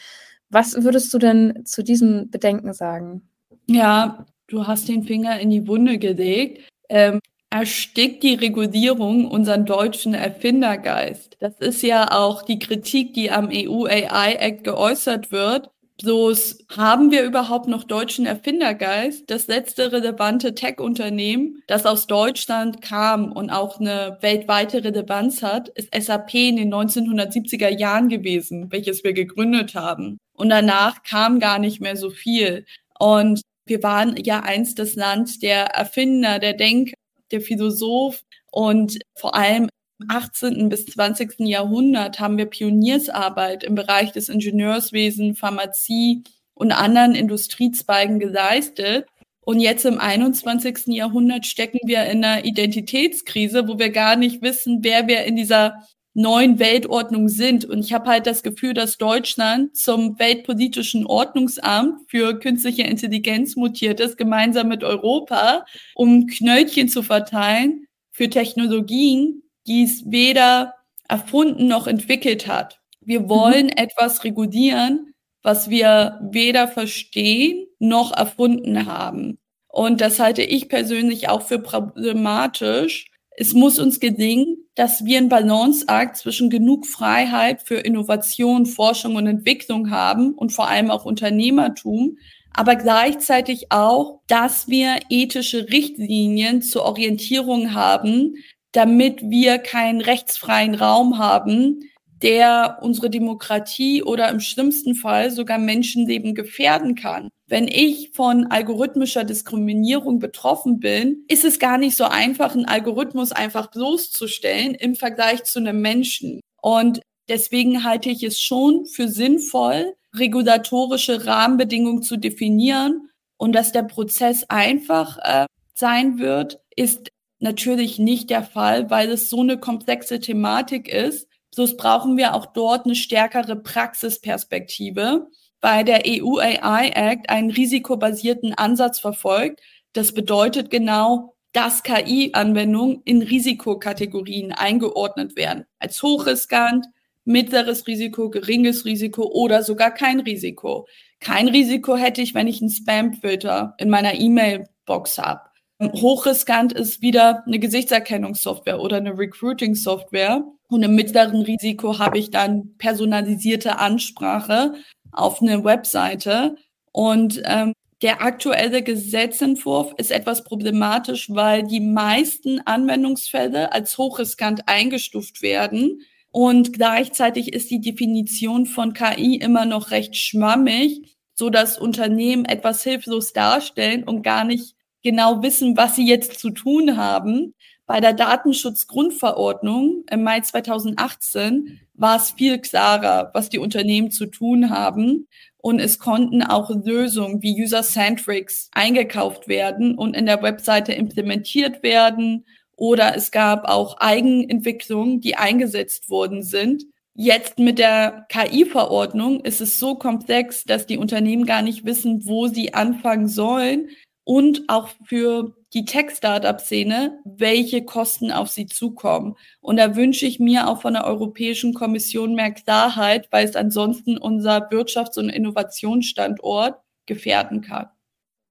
Was 0.49 0.83
würdest 0.83 1.15
du 1.15 1.19
denn 1.19 1.65
zu 1.65 1.85
diesem 1.85 2.31
Bedenken 2.31 2.73
sagen? 2.73 3.30
Ja, 3.71 4.27
du 4.49 4.67
hast 4.67 4.89
den 4.89 5.05
Finger 5.05 5.39
in 5.39 5.51
die 5.51 5.69
Wunde 5.69 5.99
gelegt. 5.99 6.69
Ähm, 6.89 7.21
erstickt 7.51 8.25
die 8.25 8.35
Regulierung 8.35 9.31
unseren 9.31 9.65
deutschen 9.65 10.13
Erfindergeist. 10.13 11.37
Das 11.39 11.55
ist 11.61 11.81
ja 11.83 12.11
auch 12.11 12.43
die 12.43 12.59
Kritik, 12.59 13.15
die 13.15 13.31
am 13.31 13.49
EU 13.53 13.85
AI 13.85 14.35
Act 14.41 14.65
geäußert 14.65 15.31
wird. 15.31 15.71
Bloß 16.03 16.65
haben 16.77 17.13
wir 17.13 17.23
überhaupt 17.23 17.69
noch 17.69 17.85
deutschen 17.85 18.27
Erfindergeist? 18.27 19.31
Das 19.31 19.47
letzte 19.47 19.93
relevante 19.93 20.57
Tech-Unternehmen, 20.57 21.63
das 21.69 21.87
aus 21.87 22.09
Deutschland 22.09 22.83
kam 22.83 23.31
und 23.31 23.51
auch 23.51 23.79
eine 23.79 24.19
weltweite 24.21 24.83
Relevanz 24.83 25.45
hat, 25.45 25.69
ist 25.69 25.95
SAP 25.95 26.35
in 26.35 26.57
den 26.57 26.75
1970er 26.75 27.69
Jahren 27.69 28.09
gewesen, 28.09 28.73
welches 28.73 29.05
wir 29.05 29.13
gegründet 29.13 29.77
haben. 29.77 30.19
Und 30.33 30.49
danach 30.49 31.05
kam 31.05 31.39
gar 31.39 31.61
nicht 31.61 31.81
mehr 31.81 31.97
so 31.97 32.11
viel. 32.11 32.65
Und 32.99 33.43
wir 33.71 33.83
waren 33.83 34.17
ja 34.23 34.41
einst 34.41 34.79
das 34.79 34.97
Land 34.97 35.43
der 35.43 35.67
Erfinder, 35.67 36.41
der 36.41 36.55
Denker, 36.55 36.95
der 37.31 37.41
Philosoph 37.41 38.23
und 38.51 38.99
vor 39.17 39.35
allem 39.35 39.69
im 40.01 40.11
18. 40.11 40.69
bis 40.69 40.87
20. 40.87 41.41
Jahrhundert 41.41 42.19
haben 42.19 42.37
wir 42.37 42.47
Pioniersarbeit 42.47 43.63
im 43.63 43.77
Bereich 43.77 44.13
des 44.13 44.29
Ingenieurswesen, 44.29 45.37
Pharmazie 45.37 46.25
und 46.55 46.73
anderen 46.73 47.15
Industriezweigen 47.15 48.19
geleistet. 48.19 49.07
Und 49.43 49.61
jetzt 49.61 49.85
im 49.85 49.99
21. 49.99 50.89
Jahrhundert 50.89 51.47
stecken 51.47 51.81
wir 51.85 52.05
in 52.07 52.25
einer 52.25 52.45
Identitätskrise, 52.45 53.69
wo 53.69 53.79
wir 53.79 53.91
gar 53.91 54.17
nicht 54.17 54.43
wissen, 54.43 54.79
wer 54.83 55.07
wir 55.07 55.25
in 55.25 55.37
dieser 55.37 55.87
neuen 56.15 56.59
Weltordnung 56.59 57.29
sind. 57.29 57.65
Und 57.65 57.81
ich 57.81 57.93
habe 57.93 58.11
halt 58.11 58.27
das 58.27 58.43
Gefühl, 58.43 58.75
dass 58.75 58.99
Deutschland 58.99 59.77
zum 59.77 60.19
weltpolitischen 60.19 61.07
Ordnungsamt 61.07 62.11
für 62.11 62.39
künstliche 62.39 62.83
Intelligenz 62.83 63.57
mutiert 63.57 64.01
ist, 64.01 64.17
gemeinsam 64.17 64.69
mit 64.69 64.83
Europa, 64.85 65.65
um 65.95 66.27
Knöllchen 66.27 66.89
zu 66.89 67.03
verteilen 67.03 67.87
für 68.11 68.29
Technologien, 68.29 69.43
die 69.67 69.85
es 69.85 70.11
weder 70.11 70.75
erfunden 71.09 71.69
noch 71.69 71.87
entwickelt 71.87 72.47
hat. 72.47 72.81
Wir 73.01 73.21
mhm. 73.21 73.29
wollen 73.29 73.67
mhm. 73.67 73.77
etwas 73.77 74.25
regulieren, 74.25 75.15
was 75.43 75.71
wir 75.71 76.21
weder 76.31 76.69
verstehen 76.69 77.67
noch 77.79 78.13
erfunden 78.17 78.87
haben. 78.87 79.39
Und 79.69 80.01
das 80.01 80.19
halte 80.19 80.43
ich 80.43 80.69
persönlich 80.69 81.29
auch 81.29 81.43
für 81.43 81.61
problematisch, 81.61 83.10
es 83.41 83.55
muss 83.55 83.79
uns 83.79 84.01
gelingen, 84.01 84.59
dass 84.75 85.07
wir 85.07 85.17
einen 85.17 85.31
Balanceakt 85.31 86.19
zwischen 86.19 86.51
genug 86.51 86.87
Freiheit 86.87 87.63
für 87.63 87.77
Innovation, 87.77 88.67
Forschung 88.67 89.17
und 89.17 89.27
Entwicklung 89.27 89.91
haben 89.91 90.35
und 90.35 90.53
vor 90.53 90.69
allem 90.69 90.91
auch 90.91 91.07
Unternehmertum, 91.07 92.19
aber 92.53 92.77
gleichzeitig 92.77 93.73
auch, 93.73 94.21
dass 94.27 94.69
wir 94.69 94.99
ethische 95.09 95.71
Richtlinien 95.71 96.61
zur 96.61 96.83
Orientierung 96.83 97.73
haben, 97.73 98.35
damit 98.73 99.23
wir 99.23 99.57
keinen 99.57 100.03
rechtsfreien 100.03 100.75
Raum 100.75 101.17
haben, 101.17 101.81
der 102.23 102.81
unsere 102.83 103.09
Demokratie 103.09 104.03
oder 104.03 104.29
im 104.29 104.41
schlimmsten 104.41 104.95
Fall 104.95 105.31
sogar 105.31 105.57
Menschenleben 105.57 106.35
gefährden 106.35 106.95
kann. 106.95 107.31
Wenn 107.51 107.67
ich 107.67 108.13
von 108.15 108.47
algorithmischer 108.47 109.25
Diskriminierung 109.25 110.21
betroffen 110.21 110.79
bin, 110.79 111.25
ist 111.27 111.45
es 111.45 111.59
gar 111.59 111.79
nicht 111.79 111.97
so 111.97 112.05
einfach, 112.05 112.55
einen 112.55 112.67
Algorithmus 112.67 113.33
einfach 113.33 113.73
bloßzustellen 113.73 114.77
im 114.77 114.95
Vergleich 114.95 115.43
zu 115.43 115.59
einem 115.59 115.81
Menschen. 115.81 116.41
Und 116.63 117.01
deswegen 117.29 117.83
halte 117.83 118.09
ich 118.09 118.23
es 118.23 118.39
schon 118.39 118.87
für 118.87 119.09
sinnvoll, 119.09 119.95
regulatorische 120.15 121.27
Rahmenbedingungen 121.27 122.05
zu 122.05 122.19
definieren. 122.19 123.11
Und 123.37 123.53
dass 123.53 123.73
der 123.73 123.83
Prozess 123.83 124.45
einfach 124.49 125.19
äh, 125.21 125.47
sein 125.75 126.21
wird, 126.21 126.61
ist 126.77 127.11
natürlich 127.41 127.99
nicht 127.99 128.31
der 128.31 128.45
Fall, 128.45 128.91
weil 128.91 129.11
es 129.11 129.29
so 129.29 129.41
eine 129.41 129.59
komplexe 129.59 130.21
Thematik 130.21 130.87
ist. 130.87 131.27
Bloß 131.57 131.77
brauchen 131.77 132.17
wir 132.17 132.35
auch 132.35 132.47
dort 132.47 132.85
eine 132.85 132.95
stärkere 132.95 133.57
Praxisperspektive, 133.57 135.27
weil 135.61 135.85
der 135.85 136.03
EU 136.07 136.39
AI 136.39 136.89
Act 136.95 137.31
einen 137.31 137.51
risikobasierten 137.51 138.55
Ansatz 138.55 139.01
verfolgt. 139.01 139.61
Das 139.93 140.13
bedeutet 140.13 140.71
genau, 140.71 141.35
dass 141.53 141.83
KI-Anwendungen 141.83 143.03
in 143.05 143.23
Risikokategorien 143.23 144.53
eingeordnet 144.53 145.37
werden. 145.37 145.65
Als 145.79 146.03
hochriskant, 146.03 146.87
mittleres 147.25 147.87
Risiko, 147.87 148.31
geringes 148.31 148.85
Risiko 148.85 149.23
oder 149.25 149.63
sogar 149.63 149.91
kein 149.91 150.21
Risiko. 150.21 150.87
Kein 151.21 151.49
Risiko 151.49 151.97
hätte 151.97 152.23
ich, 152.23 152.35
wenn 152.35 152.47
ich 152.47 152.61
einen 152.61 152.71
Spam-Filter 152.71 153.75
in 153.79 153.91
meiner 153.91 154.15
E-Mail-Box 154.15 155.19
habe. 155.19 155.41
Hochriskant 155.81 156.73
ist 156.73 157.01
wieder 157.01 157.43
eine 157.47 157.59
Gesichtserkennungssoftware 157.59 158.81
oder 158.81 158.99
eine 158.99 159.17
Recruiting-Software. 159.17 160.45
Und 160.69 160.83
im 160.83 160.95
mittleren 160.95 161.43
Risiko 161.43 161.99
habe 161.99 162.19
ich 162.19 162.31
dann 162.31 162.77
personalisierte 162.79 163.79
Ansprache 163.79 164.75
auf 165.13 165.41
eine 165.43 165.65
Webseite. 165.65 166.57
Und 166.93 167.41
ähm, 167.45 167.73
der 168.03 168.23
aktuelle 168.23 168.83
Gesetzentwurf 168.83 169.93
ist 169.99 170.11
etwas 170.11 170.45
problematisch, 170.45 171.29
weil 171.31 171.65
die 171.65 171.81
meisten 171.81 172.61
Anwendungsfälle 172.67 173.73
als 173.73 173.99
hochriskant 173.99 174.63
eingestuft 174.67 175.43
werden. 175.43 176.01
Und 176.31 176.73
gleichzeitig 176.73 177.53
ist 177.53 177.71
die 177.71 177.81
Definition 177.81 178.65
von 178.65 178.95
KI 178.95 179.37
immer 179.37 179.67
noch 179.67 179.91
recht 179.91 180.17
schwammig, 180.17 181.17
so 181.35 181.51
dass 181.51 181.79
Unternehmen 181.79 182.45
etwas 182.45 182.83
hilflos 182.83 183.33
darstellen 183.33 184.05
und 184.05 184.23
gar 184.23 184.45
nicht 184.45 184.75
genau 185.03 185.43
wissen, 185.43 185.77
was 185.77 185.97
sie 185.97 186.07
jetzt 186.07 186.39
zu 186.39 186.51
tun 186.51 186.97
haben. 186.97 187.55
Bei 187.91 187.99
der 187.99 188.13
Datenschutzgrundverordnung 188.13 190.05
im 190.09 190.23
Mai 190.23 190.39
2018 190.43 191.81
war 191.95 192.19
es 192.19 192.31
viel 192.31 192.59
klarer, 192.59 193.33
was 193.35 193.49
die 193.49 193.59
Unternehmen 193.59 194.13
zu 194.13 194.27
tun 194.27 194.71
haben. 194.71 195.27
Und 195.57 195.81
es 195.81 195.99
konnten 195.99 196.45
auch 196.45 196.71
Lösungen 196.71 197.43
wie 197.43 197.61
User-Centrics 197.61 198.71
eingekauft 198.71 199.49
werden 199.49 199.99
und 199.99 200.15
in 200.15 200.27
der 200.27 200.41
Webseite 200.41 200.93
implementiert 200.93 201.83
werden. 201.83 202.47
Oder 202.77 203.17
es 203.17 203.33
gab 203.33 203.69
auch 203.69 203.97
Eigenentwicklungen, 203.99 205.21
die 205.21 205.35
eingesetzt 205.35 206.09
worden 206.11 206.45
sind. 206.45 206.85
Jetzt 207.15 207.59
mit 207.59 207.81
der 207.81 208.25
KI-Verordnung 208.29 209.41
ist 209.41 209.61
es 209.61 209.81
so 209.81 209.97
komplex, 209.97 210.63
dass 210.63 210.87
die 210.87 210.97
Unternehmen 210.97 211.45
gar 211.45 211.63
nicht 211.63 211.85
wissen, 211.85 212.25
wo 212.25 212.47
sie 212.47 212.73
anfangen 212.73 213.27
sollen, 213.27 213.89
und 214.25 214.69
auch 214.69 214.91
für 215.07 215.57
die 215.73 215.85
Tech-Startup-Szene, 215.85 217.21
welche 217.25 217.85
Kosten 217.85 218.33
auf 218.33 218.49
sie 218.49 218.67
zukommen. 218.67 219.37
Und 219.61 219.77
da 219.77 219.95
wünsche 219.95 220.27
ich 220.27 220.41
mir 220.41 220.69
auch 220.69 220.81
von 220.81 220.95
der 220.95 221.05
Europäischen 221.05 221.75
Kommission 221.75 222.35
mehr 222.35 222.51
Klarheit, 222.51 223.29
weil 223.31 223.47
es 223.47 223.57
ansonsten 223.57 224.19
unser 224.19 224.71
Wirtschafts- 224.71 225.19
und 225.19 225.29
Innovationsstandort 225.29 226.77
gefährden 227.07 227.61
kann. 227.61 227.89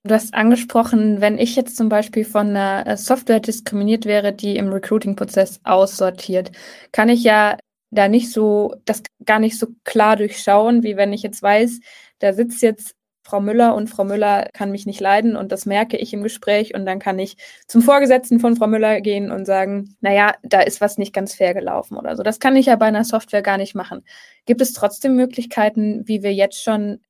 Du 0.03 0.15
hast 0.15 0.33
angesprochen, 0.33 1.19
wenn 1.19 1.37
ich 1.37 1.57
jetzt 1.57 1.75
zum 1.75 1.89
Beispiel 1.89 2.23
von 2.23 2.47
einer 2.47 2.87
äh, 2.87 2.97
Software 2.97 3.41
diskriminiert 3.41 4.05
wäre, 4.05 4.31
die 4.31 4.55
im 4.55 4.69
Recruiting-Prozess 4.69 5.59
aussortiert, 5.65 6.51
kann 6.93 7.09
ich 7.09 7.23
ja 7.23 7.57
da 7.91 8.07
nicht 8.07 8.31
so, 8.31 8.75
das 8.85 9.03
gar 9.25 9.39
nicht 9.39 9.59
so 9.59 9.67
klar 9.83 10.15
durchschauen, 10.15 10.83
wie 10.83 10.95
wenn 10.95 11.11
ich 11.11 11.21
jetzt 11.21 11.43
weiß, 11.43 11.81
da 12.19 12.33
sitzt 12.33 12.61
jetzt 12.61 12.95
Frau 13.29 13.41
Müller 13.41 13.75
und 13.75 13.89
Frau 13.91 14.03
Müller 14.03 14.49
kann 14.53 14.71
mich 14.71 14.87
nicht 14.87 14.99
leiden 14.99 15.35
und 15.35 15.51
das 15.51 15.67
merke 15.67 15.97
ich 15.97 16.13
im 16.13 16.23
Gespräch 16.23 16.73
und 16.73 16.85
dann 16.87 16.97
kann 16.97 17.19
ich 17.19 17.37
zum 17.67 17.83
Vorgesetzten 17.83 18.39
von 18.39 18.55
Frau 18.55 18.65
Müller 18.65 19.01
gehen 19.01 19.29
und 19.29 19.45
sagen, 19.45 19.95
naja, 20.01 20.33
da 20.41 20.61
ist 20.61 20.81
was 20.81 20.97
nicht 20.97 21.13
ganz 21.13 21.35
fair 21.35 21.53
gelaufen 21.53 21.95
oder 21.95 22.15
so. 22.15 22.23
Das 22.23 22.39
kann 22.39 22.55
ich 22.55 22.65
ja 22.65 22.75
bei 22.75 22.87
einer 22.87 23.03
Software 23.03 23.43
gar 23.43 23.57
nicht 23.57 23.75
machen. 23.75 24.03
Gibt 24.45 24.61
es 24.61 24.73
trotzdem 24.73 25.15
Möglichkeiten, 25.15 26.07
wie 26.07 26.23
wir 26.23 26.33
jetzt 26.33 26.63
schon 26.63 27.01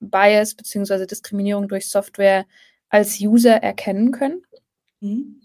Bias 0.00 0.56
bzw. 0.56 1.06
Diskriminierung 1.06 1.68
durch 1.68 1.88
Software 1.88 2.44
als 2.88 3.20
User 3.20 3.62
erkennen 3.62 4.10
können? 4.10 4.42
Mhm 5.00 5.42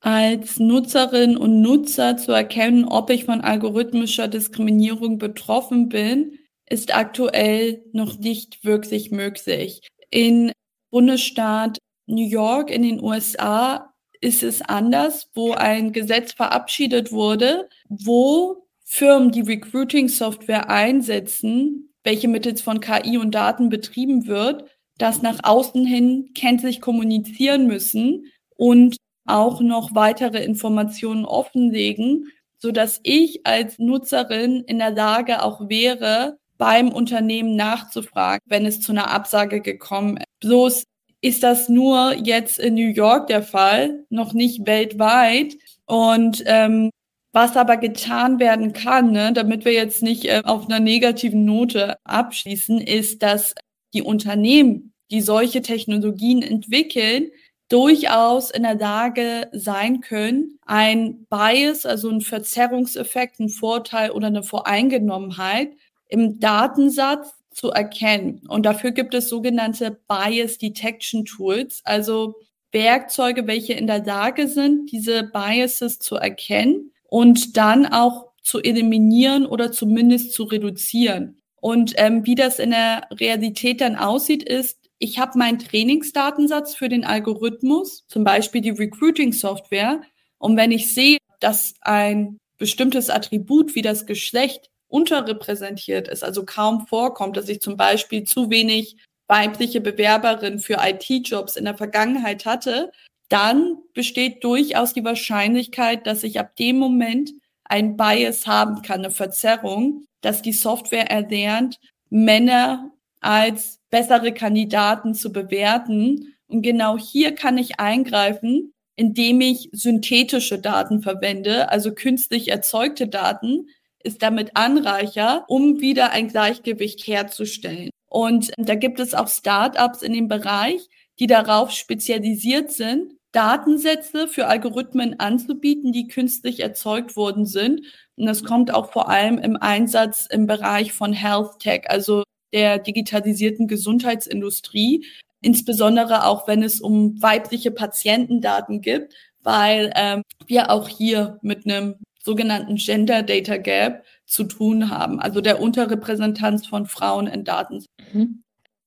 als 0.00 0.60
Nutzerin 0.60 1.36
und 1.36 1.62
Nutzer 1.62 2.16
zu 2.16 2.30
erkennen, 2.30 2.84
ob 2.84 3.10
ich 3.10 3.24
von 3.24 3.40
algorithmischer 3.40 4.28
Diskriminierung 4.28 5.18
betroffen 5.18 5.88
bin, 5.88 6.38
ist 6.68 6.94
aktuell 6.94 7.84
noch 7.92 8.18
nicht 8.18 8.64
wirklich 8.64 9.10
möglich. 9.10 9.86
In 10.10 10.52
Bundesstaat 10.90 11.78
New 12.06 12.26
York 12.26 12.70
in 12.70 12.82
den 12.82 13.02
USA 13.02 13.92
ist 14.20 14.42
es 14.42 14.62
anders, 14.62 15.28
wo 15.34 15.52
ein 15.52 15.92
Gesetz 15.92 16.32
verabschiedet 16.32 17.12
wurde, 17.12 17.68
wo 17.88 18.66
Firmen, 18.84 19.32
die 19.32 19.40
Recruiting-Software 19.40 20.70
einsetzen, 20.70 21.92
welche 22.04 22.28
mittels 22.28 22.60
von 22.62 22.80
KI 22.80 23.18
und 23.18 23.34
Daten 23.34 23.68
betrieben 23.68 24.26
wird, 24.26 24.64
das 24.98 25.22
nach 25.22 25.40
außen 25.42 25.84
hin 25.84 26.30
kenntlich 26.34 26.80
kommunizieren 26.80 27.66
müssen 27.66 28.32
und 28.56 28.96
auch 29.26 29.60
noch 29.60 29.94
weitere 29.94 30.42
Informationen 30.44 31.24
offenlegen, 31.24 32.28
so 32.58 32.70
dass 32.70 33.00
ich 33.02 33.44
als 33.44 33.78
Nutzerin 33.78 34.62
in 34.64 34.78
der 34.78 34.92
Lage 34.92 35.42
auch 35.42 35.68
wäre, 35.68 36.38
beim 36.58 36.88
Unternehmen 36.90 37.56
nachzufragen, 37.56 38.42
wenn 38.46 38.66
es 38.66 38.80
zu 38.80 38.92
einer 38.92 39.10
Absage 39.10 39.60
gekommen 39.60 40.18
ist. 40.18 40.26
Bloß 40.40 40.84
ist 41.20 41.42
das 41.42 41.68
nur 41.68 42.14
jetzt 42.14 42.58
in 42.58 42.74
New 42.74 42.88
York 42.88 43.26
der 43.26 43.42
Fall, 43.42 44.04
noch 44.10 44.32
nicht 44.32 44.66
weltweit. 44.66 45.56
Und 45.86 46.42
ähm, 46.46 46.90
was 47.32 47.56
aber 47.56 47.76
getan 47.76 48.38
werden 48.38 48.72
kann, 48.72 49.12
ne, 49.12 49.32
damit 49.32 49.64
wir 49.64 49.72
jetzt 49.72 50.02
nicht 50.02 50.24
äh, 50.24 50.42
auf 50.44 50.66
einer 50.66 50.80
negativen 50.80 51.44
Note 51.44 51.96
abschließen, 52.04 52.80
ist, 52.80 53.22
dass 53.22 53.54
die 53.92 54.02
Unternehmen, 54.02 54.92
die 55.10 55.20
solche 55.20 55.62
Technologien 55.62 56.42
entwickeln, 56.42 57.30
durchaus 57.68 58.50
in 58.50 58.62
der 58.62 58.76
Lage 58.76 59.48
sein 59.52 60.00
können, 60.00 60.58
ein 60.64 61.26
Bias, 61.28 61.84
also 61.84 62.08
ein 62.10 62.20
Verzerrungseffekt, 62.20 63.40
ein 63.40 63.48
Vorteil 63.48 64.12
oder 64.12 64.28
eine 64.28 64.42
Voreingenommenheit 64.42 65.72
im 66.08 66.38
Datensatz 66.38 67.34
zu 67.50 67.70
erkennen. 67.70 68.42
Und 68.48 68.66
dafür 68.66 68.90
gibt 68.90 69.14
es 69.14 69.28
sogenannte 69.28 69.98
Bias 70.08 70.58
Detection 70.58 71.24
Tools, 71.24 71.80
also 71.84 72.34
Werkzeuge, 72.72 73.46
welche 73.46 73.72
in 73.72 73.86
der 73.86 74.04
Lage 74.04 74.48
sind, 74.48 74.92
diese 74.92 75.22
Biases 75.22 75.98
zu 75.98 76.16
erkennen 76.16 76.92
und 77.08 77.56
dann 77.56 77.86
auch 77.86 78.32
zu 78.42 78.60
eliminieren 78.60 79.46
oder 79.46 79.72
zumindest 79.72 80.32
zu 80.32 80.44
reduzieren. 80.44 81.40
Und 81.56 81.94
ähm, 81.96 82.26
wie 82.26 82.34
das 82.34 82.58
in 82.58 82.70
der 82.70 83.08
Realität 83.10 83.80
dann 83.80 83.96
aussieht, 83.96 84.42
ist, 84.42 84.78
ich 84.98 85.18
habe 85.18 85.38
meinen 85.38 85.58
Trainingsdatensatz 85.58 86.74
für 86.74 86.88
den 86.88 87.04
Algorithmus, 87.04 88.06
zum 88.08 88.24
Beispiel 88.24 88.60
die 88.60 88.70
Recruiting-Software. 88.70 90.02
Und 90.38 90.56
wenn 90.56 90.70
ich 90.70 90.94
sehe, 90.94 91.18
dass 91.40 91.74
ein 91.80 92.38
bestimmtes 92.58 93.10
Attribut 93.10 93.74
wie 93.74 93.82
das 93.82 94.06
Geschlecht 94.06 94.70
unterrepräsentiert 94.88 96.08
ist, 96.08 96.22
also 96.22 96.44
kaum 96.44 96.86
vorkommt, 96.86 97.36
dass 97.36 97.48
ich 97.48 97.60
zum 97.60 97.76
Beispiel 97.76 98.24
zu 98.24 98.50
wenig 98.50 98.96
weibliche 99.28 99.80
Bewerberinnen 99.80 100.58
für 100.58 100.78
IT-Jobs 100.80 101.56
in 101.56 101.64
der 101.64 101.76
Vergangenheit 101.76 102.46
hatte, 102.46 102.92
dann 103.28 103.78
besteht 103.92 104.44
durchaus 104.44 104.92
die 104.92 105.04
Wahrscheinlichkeit, 105.04 106.06
dass 106.06 106.22
ich 106.22 106.38
ab 106.38 106.54
dem 106.56 106.78
Moment 106.78 107.32
ein 107.64 107.96
Bias 107.96 108.46
haben 108.46 108.82
kann, 108.82 109.00
eine 109.00 109.10
Verzerrung, 109.10 110.04
dass 110.20 110.42
die 110.42 110.52
Software 110.52 111.10
erlernt, 111.10 111.80
Männer 112.08 112.92
als 113.20 113.80
bessere 113.90 114.32
Kandidaten 114.32 115.14
zu 115.14 115.32
bewerten. 115.32 116.34
Und 116.46 116.62
genau 116.62 116.96
hier 116.96 117.34
kann 117.34 117.58
ich 117.58 117.80
eingreifen, 117.80 118.72
indem 118.94 119.40
ich 119.40 119.68
synthetische 119.72 120.60
Daten 120.60 121.02
verwende, 121.02 121.70
also 121.70 121.92
künstlich 121.92 122.48
erzeugte 122.48 123.08
Daten, 123.08 123.68
ist 124.06 124.22
damit 124.22 124.56
Anreicher, 124.56 125.44
um 125.48 125.80
wieder 125.80 126.12
ein 126.12 126.28
Gleichgewicht 126.28 127.06
herzustellen. 127.06 127.90
Und 128.08 128.52
da 128.56 128.74
gibt 128.76 129.00
es 129.00 129.14
auch 129.14 129.28
Startups 129.28 130.02
in 130.02 130.12
dem 130.12 130.28
Bereich, 130.28 130.88
die 131.18 131.26
darauf 131.26 131.72
spezialisiert 131.72 132.70
sind, 132.70 133.12
Datensätze 133.32 134.28
für 134.28 134.46
Algorithmen 134.46 135.20
anzubieten, 135.20 135.92
die 135.92 136.08
künstlich 136.08 136.60
erzeugt 136.60 137.16
worden 137.16 137.44
sind. 137.44 137.82
Und 138.16 138.24
das 138.24 138.44
kommt 138.44 138.72
auch 138.72 138.92
vor 138.92 139.10
allem 139.10 139.36
im 139.38 139.56
Einsatz 139.56 140.26
im 140.30 140.46
Bereich 140.46 140.92
von 140.92 141.12
Health 141.12 141.58
Tech, 141.58 141.82
also 141.88 142.22
der 142.54 142.78
digitalisierten 142.78 143.68
Gesundheitsindustrie, 143.68 145.04
insbesondere 145.42 146.24
auch 146.24 146.48
wenn 146.48 146.62
es 146.62 146.80
um 146.80 147.20
weibliche 147.20 147.70
Patientendaten 147.70 148.80
gibt, 148.80 149.12
weil 149.42 149.92
ähm, 149.96 150.22
wir 150.46 150.70
auch 150.70 150.88
hier 150.88 151.38
mit 151.42 151.66
einem 151.66 151.96
sogenannten 152.26 152.74
Gender 152.74 153.22
Data 153.22 153.56
Gap 153.56 154.04
zu 154.26 154.44
tun 154.44 154.90
haben, 154.90 155.20
also 155.20 155.40
der 155.40 155.60
Unterrepräsentanz 155.62 156.66
von 156.66 156.86
Frauen 156.86 157.28
in 157.28 157.44
Daten. 157.44 157.84
Mhm. 158.12 158.42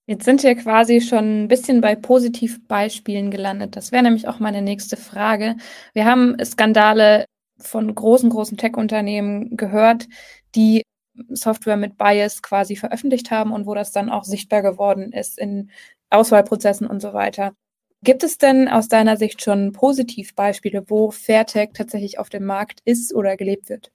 Jetzt 0.06 0.25
sind 0.25 0.43
wir 0.43 0.56
quasi 0.56 0.99
schon 1.02 1.43
ein 1.43 1.47
bisschen 1.47 1.82
bei 1.82 1.95
Positivbeispielen 1.95 3.32
gelandet. 3.32 3.75
Das 3.78 3.91
wäre 3.91 4.04
nämlich 4.04 4.28
auch 4.28 4.39
meine 4.39 4.62
nächste 4.62 4.97
Frage. 4.97 5.56
Wir 5.93 6.04
haben 6.04 6.36
Skandale 6.43 7.25
von 7.60 7.93
großen, 7.93 8.30
großen 8.30 8.58
Tech-Unternehmen 8.58 9.56
gehört, 9.56 10.08
die 10.56 10.84
Software 11.30 11.78
mit 11.78 11.97
Bias 11.97 12.41
quasi 12.41 12.75
veröffentlicht 12.75 13.32
haben 13.32 13.54
und 13.54 13.67
wo 13.67 13.73
das 13.73 13.91
dann 13.91 14.10
auch 14.10 14.25
sichtbar 14.25 14.62
geworden 14.62 15.13
ist 15.13 15.38
in 15.38 15.69
Auswahlprozessen 16.10 16.88
und 16.88 17.02
so 17.02 17.13
weiter. 17.13 17.54
Gibt 18.04 18.24
es 18.24 18.38
denn 18.38 18.70
aus 18.70 18.88
deiner 18.88 19.18
Sicht 19.18 19.42
schon 19.42 19.74
Positivbeispiele, 19.74 20.86
wo 20.88 21.12
Fairtech 21.12 21.72
tatsächlich 21.74 22.18
auf 22.18 22.30
dem 22.30 22.46
Markt 22.46 22.80
ist 22.86 23.14
oder 23.14 23.36
gelebt 23.36 23.70
wird? 23.70 23.92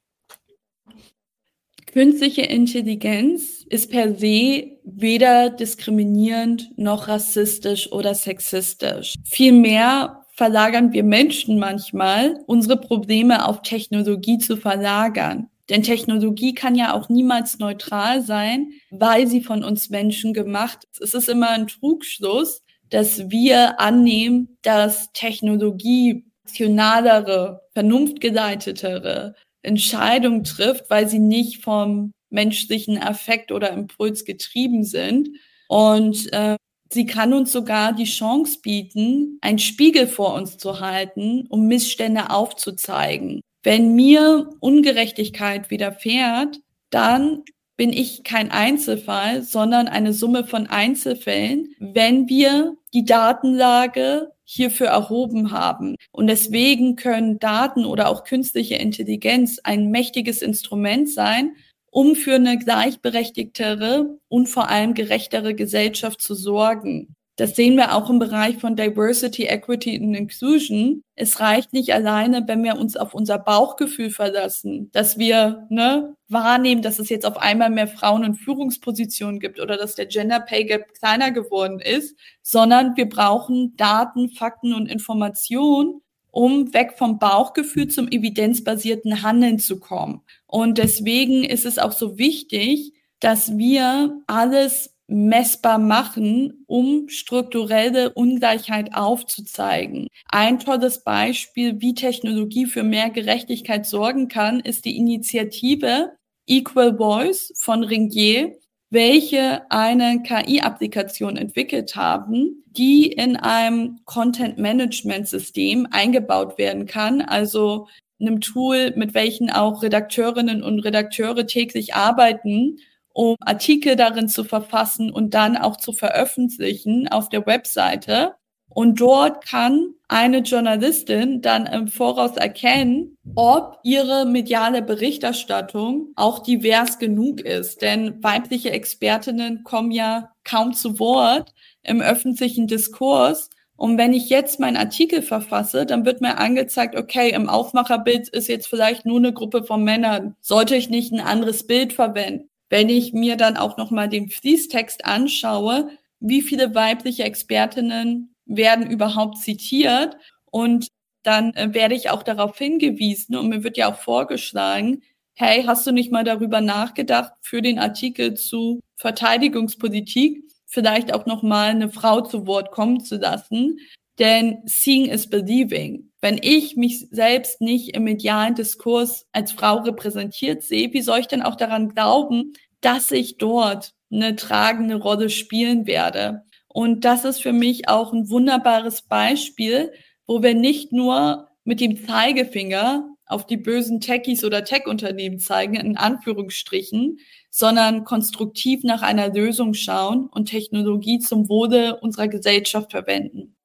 Künstliche 1.87 2.43
Intelligenz 2.43 3.65
ist 3.69 3.91
per 3.91 4.15
se 4.15 4.79
weder 4.85 5.49
diskriminierend 5.49 6.77
noch 6.77 7.09
rassistisch 7.09 7.91
oder 7.93 8.15
sexistisch. 8.15 9.15
Vielmehr 9.25 10.25
verlagern 10.33 10.93
wir 10.93 11.05
Menschen 11.05 11.59
manchmal, 11.59 12.43
unsere 12.47 12.77
Probleme 12.77 13.47
auf 13.47 13.63
Technologie 13.63 14.39
zu 14.39 14.57
verlagern. 14.57 15.49
Denn 15.71 15.83
Technologie 15.83 16.53
kann 16.55 16.75
ja 16.75 16.93
auch 16.93 17.09
niemals 17.09 17.59
neutral 17.59 18.21
sein, 18.21 18.73
weil 18.91 19.27
sie 19.29 19.41
von 19.41 19.65
uns 19.65 19.89
Menschen 19.89 20.35
gemacht 20.35 20.85
ist. 20.91 21.01
Es 21.01 21.15
ist 21.15 21.29
immer 21.29 21.51
ein 21.51 21.69
Trugschluss, 21.69 22.63
dass 22.91 23.31
wir 23.31 23.81
annehmen, 23.81 24.57
dass 24.63 25.13
Technologie 25.13 26.25
rationalere, 26.55 27.63
vernunftgeleitetere 27.73 29.35
Entscheidungen 29.63 30.45
trifft, 30.45 30.91
weil 30.91 31.09
sie 31.09 31.19
nicht 31.19 31.63
vom 31.63 32.13
menschlichen 32.31 32.99
Affekt 32.99 33.51
oder 33.53 33.71
Impuls 33.73 34.25
getrieben 34.25 34.85
sind. 34.85 35.31
Und 35.69 36.33
äh, 36.33 36.57
sie 36.93 37.07
kann 37.07 37.33
uns 37.33 37.53
sogar 37.53 37.93
die 37.93 38.05
Chance 38.05 38.59
bieten, 38.63 39.39
einen 39.41 39.59
Spiegel 39.59 40.07
vor 40.07 40.35
uns 40.35 40.59
zu 40.59 40.81
halten, 40.81 41.47
um 41.49 41.67
Missstände 41.67 42.31
aufzuzeigen. 42.31 43.41
Wenn 43.63 43.95
mir 43.95 44.51
Ungerechtigkeit 44.61 45.71
widerfährt, 45.71 46.61
dann 46.91 47.43
bin 47.77 47.93
ich 47.93 48.23
kein 48.25 48.51
Einzelfall, 48.51 49.43
sondern 49.43 49.89
eine 49.89 50.13
Summe 50.13 50.45
von 50.45 50.67
Einzelfällen, 50.67 51.75
wenn 51.79 52.29
wir 52.29 52.77
die 52.93 53.05
Datenlage 53.05 54.33
hierfür 54.45 54.89
erhoben 54.89 55.51
haben. 55.51 55.97
Und 56.13 56.29
deswegen 56.29 56.97
können 56.97 57.39
Daten 57.39 57.85
oder 57.85 58.09
auch 58.09 58.25
künstliche 58.25 58.77
Intelligenz 58.77 59.59
ein 59.65 59.91
mächtiges 59.91 60.43
Instrument 60.43 61.11
sein, 61.11 61.57
um 61.91 62.15
für 62.15 62.35
eine 62.35 62.59
gleichberechtigtere 62.59 64.19
und 64.29 64.49
vor 64.49 64.69
allem 64.69 64.95
gerechtere 64.95 65.55
Gesellschaft 65.55 66.21
zu 66.21 66.35
sorgen. 66.35 67.15
Das 67.37 67.57
sehen 67.57 67.77
wir 67.77 67.97
auch 67.97 68.11
im 68.11 68.21
Bereich 68.21 68.59
von 68.59 68.77
Diversity, 68.77 69.45
Equity 69.45 69.99
und 69.99 70.15
Inclusion. 70.15 71.03
Es 71.17 71.41
reicht 71.41 71.73
nicht 71.73 71.93
alleine, 71.93 72.45
wenn 72.47 72.63
wir 72.63 72.77
uns 72.79 72.97
auf 72.97 73.13
unser 73.13 73.39
Bauchgefühl 73.39 74.11
verlassen, 74.11 74.89
dass 74.93 75.19
wir 75.19 75.67
ne, 75.69 76.17
wahrnehmen, 76.29 76.83
dass 76.83 77.01
es 77.01 77.09
jetzt 77.09 77.27
auf 77.27 77.37
einmal 77.37 77.71
mehr 77.71 77.89
Frauen 77.89 78.23
in 78.23 78.35
Führungspositionen 78.35 79.41
gibt 79.41 79.59
oder 79.61 79.77
dass 79.77 79.97
der 79.97 80.07
Gender 80.07 80.39
Pay 80.39 80.65
Gap 80.65 80.95
kleiner 80.95 81.33
geworden 81.33 81.81
ist, 81.81 82.17
sondern 82.43 82.97
wir 82.97 83.09
brauchen 83.09 83.77
Daten, 83.77 84.29
Fakten 84.29 84.73
und 84.73 84.87
Informationen, 84.87 86.03
um 86.31 86.73
weg 86.73 86.95
vom 86.97 87.19
Bauchgefühl 87.19 87.89
zum 87.89 88.07
evidenzbasierten 88.09 89.23
Handeln 89.23 89.59
zu 89.59 89.81
kommen. 89.81 90.23
Und 90.47 90.79
deswegen 90.79 91.43
ist 91.43 91.67
es 91.67 91.79
auch 91.79 91.93
so 91.93 92.17
wichtig, 92.17 92.93
dass 93.19 93.57
wir 93.57 94.21
alles 94.27 94.94
messbar 95.07 95.79
machen, 95.79 96.65
um 96.67 97.09
strukturelle 97.09 98.13
Ungleichheit 98.13 98.95
aufzuzeigen. 98.95 100.09
Ein 100.29 100.59
tolles 100.59 101.05
Beispiel, 101.05 101.81
wie 101.81 101.95
Technologie 101.95 102.67
für 102.67 102.83
mehr 102.83 103.11
Gerechtigkeit 103.11 103.87
sorgen 103.87 104.29
kann, 104.29 104.61
ist 104.61 104.85
die 104.85 104.97
Initiative 104.97 106.13
Equal 106.47 106.97
Voice 106.97 107.53
von 107.57 107.85
Ringier, 107.85 108.57
welche 108.91 109.71
eine 109.71 110.23
KI-Applikation 110.23 111.37
entwickelt 111.37 111.97
haben, 111.97 112.63
die 112.67 113.07
in 113.07 113.37
einem 113.37 114.01
Content-Management-System 114.05 115.89
eingebaut 115.91 116.59
werden 116.59 116.87
kann, 116.87 117.21
also 117.21 117.89
einem 118.21 118.41
Tool, 118.41 118.93
mit 118.97 119.15
welchen 119.15 119.51
auch 119.51 119.83
Redakteurinnen 119.83 120.63
und 120.63 120.81
Redakteure 120.81 121.47
täglich 121.47 121.95
arbeiten 121.95 122.79
um 123.15 123.37
Artikel 123.41 123.97
darin 123.97 124.29
zu 124.29 124.45
verfassen 124.45 125.11
und 125.11 125.33
dann 125.35 125.57
auch 125.57 125.77
zu 125.77 125.93
veröffentlichen 125.93 127.09
auf 127.09 127.31
der 127.31 127.47
Webseite. 127.47 128.35
Und 128.69 129.01
dort 129.01 129.47
kann 129.47 129.95
eine 130.09 130.39
Journalistin 130.39 131.41
dann 131.41 131.67
im 131.67 131.87
Voraus 131.87 132.37
erkennen, 132.37 133.17
ob 133.37 133.79
ihre 133.85 134.27
mediale 134.27 134.83
Berichterstattung 134.83 136.09
auch 136.17 136.41
divers 136.41 136.99
genug 136.99 137.41
ist. 137.41 137.83
Denn 137.83 138.21
weibliche 138.23 138.73
Expertinnen 138.73 139.63
kommen 139.63 139.93
ja 139.93 140.33
kaum 140.43 140.75
zu 140.75 140.99
Wort 140.99 141.55
im 141.85 142.01
öffentlichen 142.01 142.67
Diskurs. 142.67 143.49
Und 143.77 143.97
wenn 143.97 144.13
ich 144.13 144.29
jetzt 144.29 144.59
meinen 144.59 144.77
Artikel 144.77 145.23
verfasse, 145.23 145.87
dann 145.87 146.05
wird 146.05 146.21
mir 146.21 146.39
angezeigt, 146.39 146.97
okay, 146.97 147.31
im 147.31 147.49
Aufmacherbild 147.49 148.29
ist 148.29 148.49
jetzt 148.49 148.67
vielleicht 148.67 149.07
nur 149.07 149.19
eine 149.19 149.33
Gruppe 149.33 149.63
von 149.63 149.85
Männern. 149.85 150.35
Sollte 150.41 150.75
ich 150.75 150.91
nicht 150.91 151.13
ein 151.13 151.21
anderes 151.21 151.67
Bild 151.67 151.93
verwenden? 151.93 152.51
Wenn 152.71 152.89
ich 152.89 153.13
mir 153.13 153.37
dann 153.37 153.57
auch 153.57 153.77
nochmal 153.77 154.09
den 154.09 154.29
Fließtext 154.29 155.05
anschaue, 155.05 155.91
wie 156.21 156.43
viele 156.43 156.75
weibliche 156.75 157.25
Expertinnen 157.25 158.35
werden 158.47 158.91
überhaupt 158.91 159.39
zitiert 159.39 160.17
und 160.51 160.89
dann 161.23 161.55
äh, 161.55 161.73
werde 161.73 161.95
ich 161.95 162.11
auch 162.11 162.23
darauf 162.23 162.57
hingewiesen 162.59 163.37
und 163.37 163.49
mir 163.49 163.65
wird 163.65 163.77
ja 163.77 163.91
auch 163.91 163.99
vorgeschlagen, 163.99 165.03
hey, 165.35 165.65
hast 165.65 165.87
du 165.87 165.93
nicht 165.93 166.13
mal 166.13 166.25
darüber 166.25 166.61
nachgedacht, 166.61 167.33
für 167.43 167.61
den 167.61 167.79
Artikel 167.79 168.35
zu 168.35 168.81
Verteidigungspolitik 168.97 170.45
vielleicht 170.67 171.13
auch 171.13 171.27
noch 171.27 171.43
mal 171.43 171.71
eine 171.71 171.89
Frau 171.89 172.21
zu 172.21 172.47
Wort 172.47 172.71
kommen 172.71 173.01
zu 173.01 173.17
lassen? 173.17 173.79
Denn 174.19 174.63
seeing 174.65 175.07
is 175.07 175.29
believing. 175.29 176.11
Wenn 176.21 176.39
ich 176.41 176.77
mich 176.77 177.09
selbst 177.11 177.61
nicht 177.61 177.97
im 177.97 178.05
medialen 178.05 178.55
Diskurs 178.55 179.27
als 179.33 179.53
Frau 179.53 179.79
repräsentiert 179.79 180.63
sehe, 180.63 180.93
wie 180.93 181.03
soll 181.03 181.21
ich 181.21 181.27
denn 181.27 181.43
auch 181.43 181.57
daran 181.57 181.89
glauben, 181.89 182.53
dass 182.81 183.11
ich 183.11 183.39
dort 183.39 183.93
eine 184.13 184.37
tragende 184.37 184.97
Rolle 184.97 185.31
spielen 185.31 185.87
werde? 185.87 186.45
Und 186.69 187.05
das 187.05 187.25
ist 187.25 187.43
für 187.43 187.53
mich 187.53 187.89
auch 187.89 188.13
ein 188.13 188.31
wunderbares 188.31 189.03
Beispiel, 189.03 189.93
wo 190.27 190.43
wir 190.43 190.55
nicht 190.55 190.93
nur 190.93 191.49
mit 191.65 191.81
dem 191.81 192.07
Zeigefinger 192.07 193.09
auf 193.27 193.47
die 193.47 193.57
bösen 193.57 194.01
Techies 194.01 194.45
oder 194.45 194.65
Tech-Unternehmen 194.65 195.39
zeigen, 195.39 195.75
in 195.75 195.97
Anführungsstrichen, 195.97 197.19
sondern 197.51 198.05
konstruktiv 198.05 198.85
nach 198.85 199.03
einer 199.03 199.33
Lösung 199.33 199.75
schauen 199.75 200.27
und 200.27 200.47
Technologie 200.47 201.19
zum 201.19 201.49
Wohle 201.49 201.99
unserer 202.01 202.29
Gesellschaft 202.29 202.91
verwenden. 202.91 203.57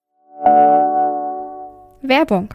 Werbung. 2.02 2.54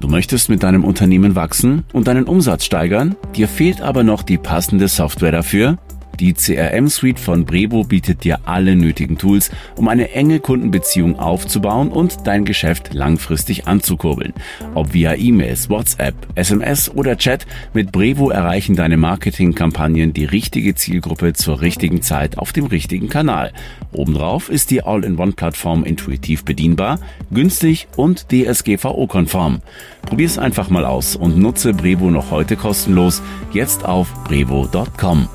Du 0.00 0.08
möchtest 0.08 0.48
mit 0.48 0.62
deinem 0.62 0.84
Unternehmen 0.84 1.34
wachsen 1.34 1.84
und 1.92 2.06
deinen 2.06 2.24
Umsatz 2.24 2.64
steigern, 2.64 3.16
dir 3.34 3.48
fehlt 3.48 3.80
aber 3.80 4.02
noch 4.02 4.22
die 4.22 4.38
passende 4.38 4.88
Software 4.88 5.32
dafür? 5.32 5.78
Die 6.20 6.34
CRM-Suite 6.34 7.18
von 7.18 7.46
Brevo 7.46 7.82
bietet 7.82 8.24
dir 8.24 8.40
alle 8.44 8.76
nötigen 8.76 9.16
Tools, 9.16 9.50
um 9.76 9.88
eine 9.88 10.10
enge 10.12 10.38
Kundenbeziehung 10.38 11.18
aufzubauen 11.18 11.88
und 11.88 12.26
dein 12.26 12.44
Geschäft 12.44 12.92
langfristig 12.92 13.66
anzukurbeln. 13.66 14.34
Ob 14.74 14.92
via 14.92 15.14
E-Mails, 15.14 15.70
WhatsApp, 15.70 16.14
SMS 16.34 16.90
oder 16.90 17.16
Chat, 17.16 17.46
mit 17.72 17.90
Brevo 17.90 18.28
erreichen 18.28 18.76
deine 18.76 18.98
Marketingkampagnen 18.98 20.12
die 20.12 20.26
richtige 20.26 20.74
Zielgruppe 20.74 21.32
zur 21.32 21.62
richtigen 21.62 22.02
Zeit 22.02 22.36
auf 22.36 22.52
dem 22.52 22.66
richtigen 22.66 23.08
Kanal. 23.08 23.54
Obendrauf 23.92 24.50
ist 24.50 24.70
die 24.70 24.82
All-in-One-Plattform 24.82 25.84
intuitiv 25.84 26.44
bedienbar, 26.44 26.98
günstig 27.30 27.88
und 27.96 28.26
DSGVO-konform. 28.30 29.62
Probier's 30.02 30.36
einfach 30.36 30.68
mal 30.68 30.84
aus 30.84 31.16
und 31.16 31.38
nutze 31.38 31.72
Brevo 31.72 32.10
noch 32.10 32.30
heute 32.30 32.56
kostenlos. 32.56 33.22
Jetzt 33.54 33.86
auf 33.86 34.12
brevo.com. 34.24 35.30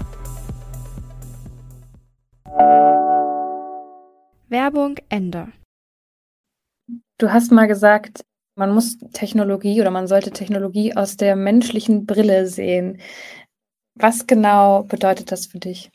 Werbung 4.56 4.96
Ende. 5.10 5.50
Du 7.18 7.34
hast 7.34 7.52
mal 7.52 7.68
gesagt, 7.68 8.24
man 8.58 8.74
muss 8.74 8.98
Technologie 9.12 9.82
oder 9.82 9.92
man 9.92 10.08
sollte 10.08 10.32
Technologie 10.32 10.96
aus 10.96 11.18
der 11.18 11.36
menschlichen 11.36 12.06
Brille 12.06 12.48
sehen. 12.48 13.02
Was 13.96 14.28
genau 14.28 14.84
bedeutet 14.84 15.34
das 15.34 15.48
für 15.48 15.60
dich? 15.60 15.92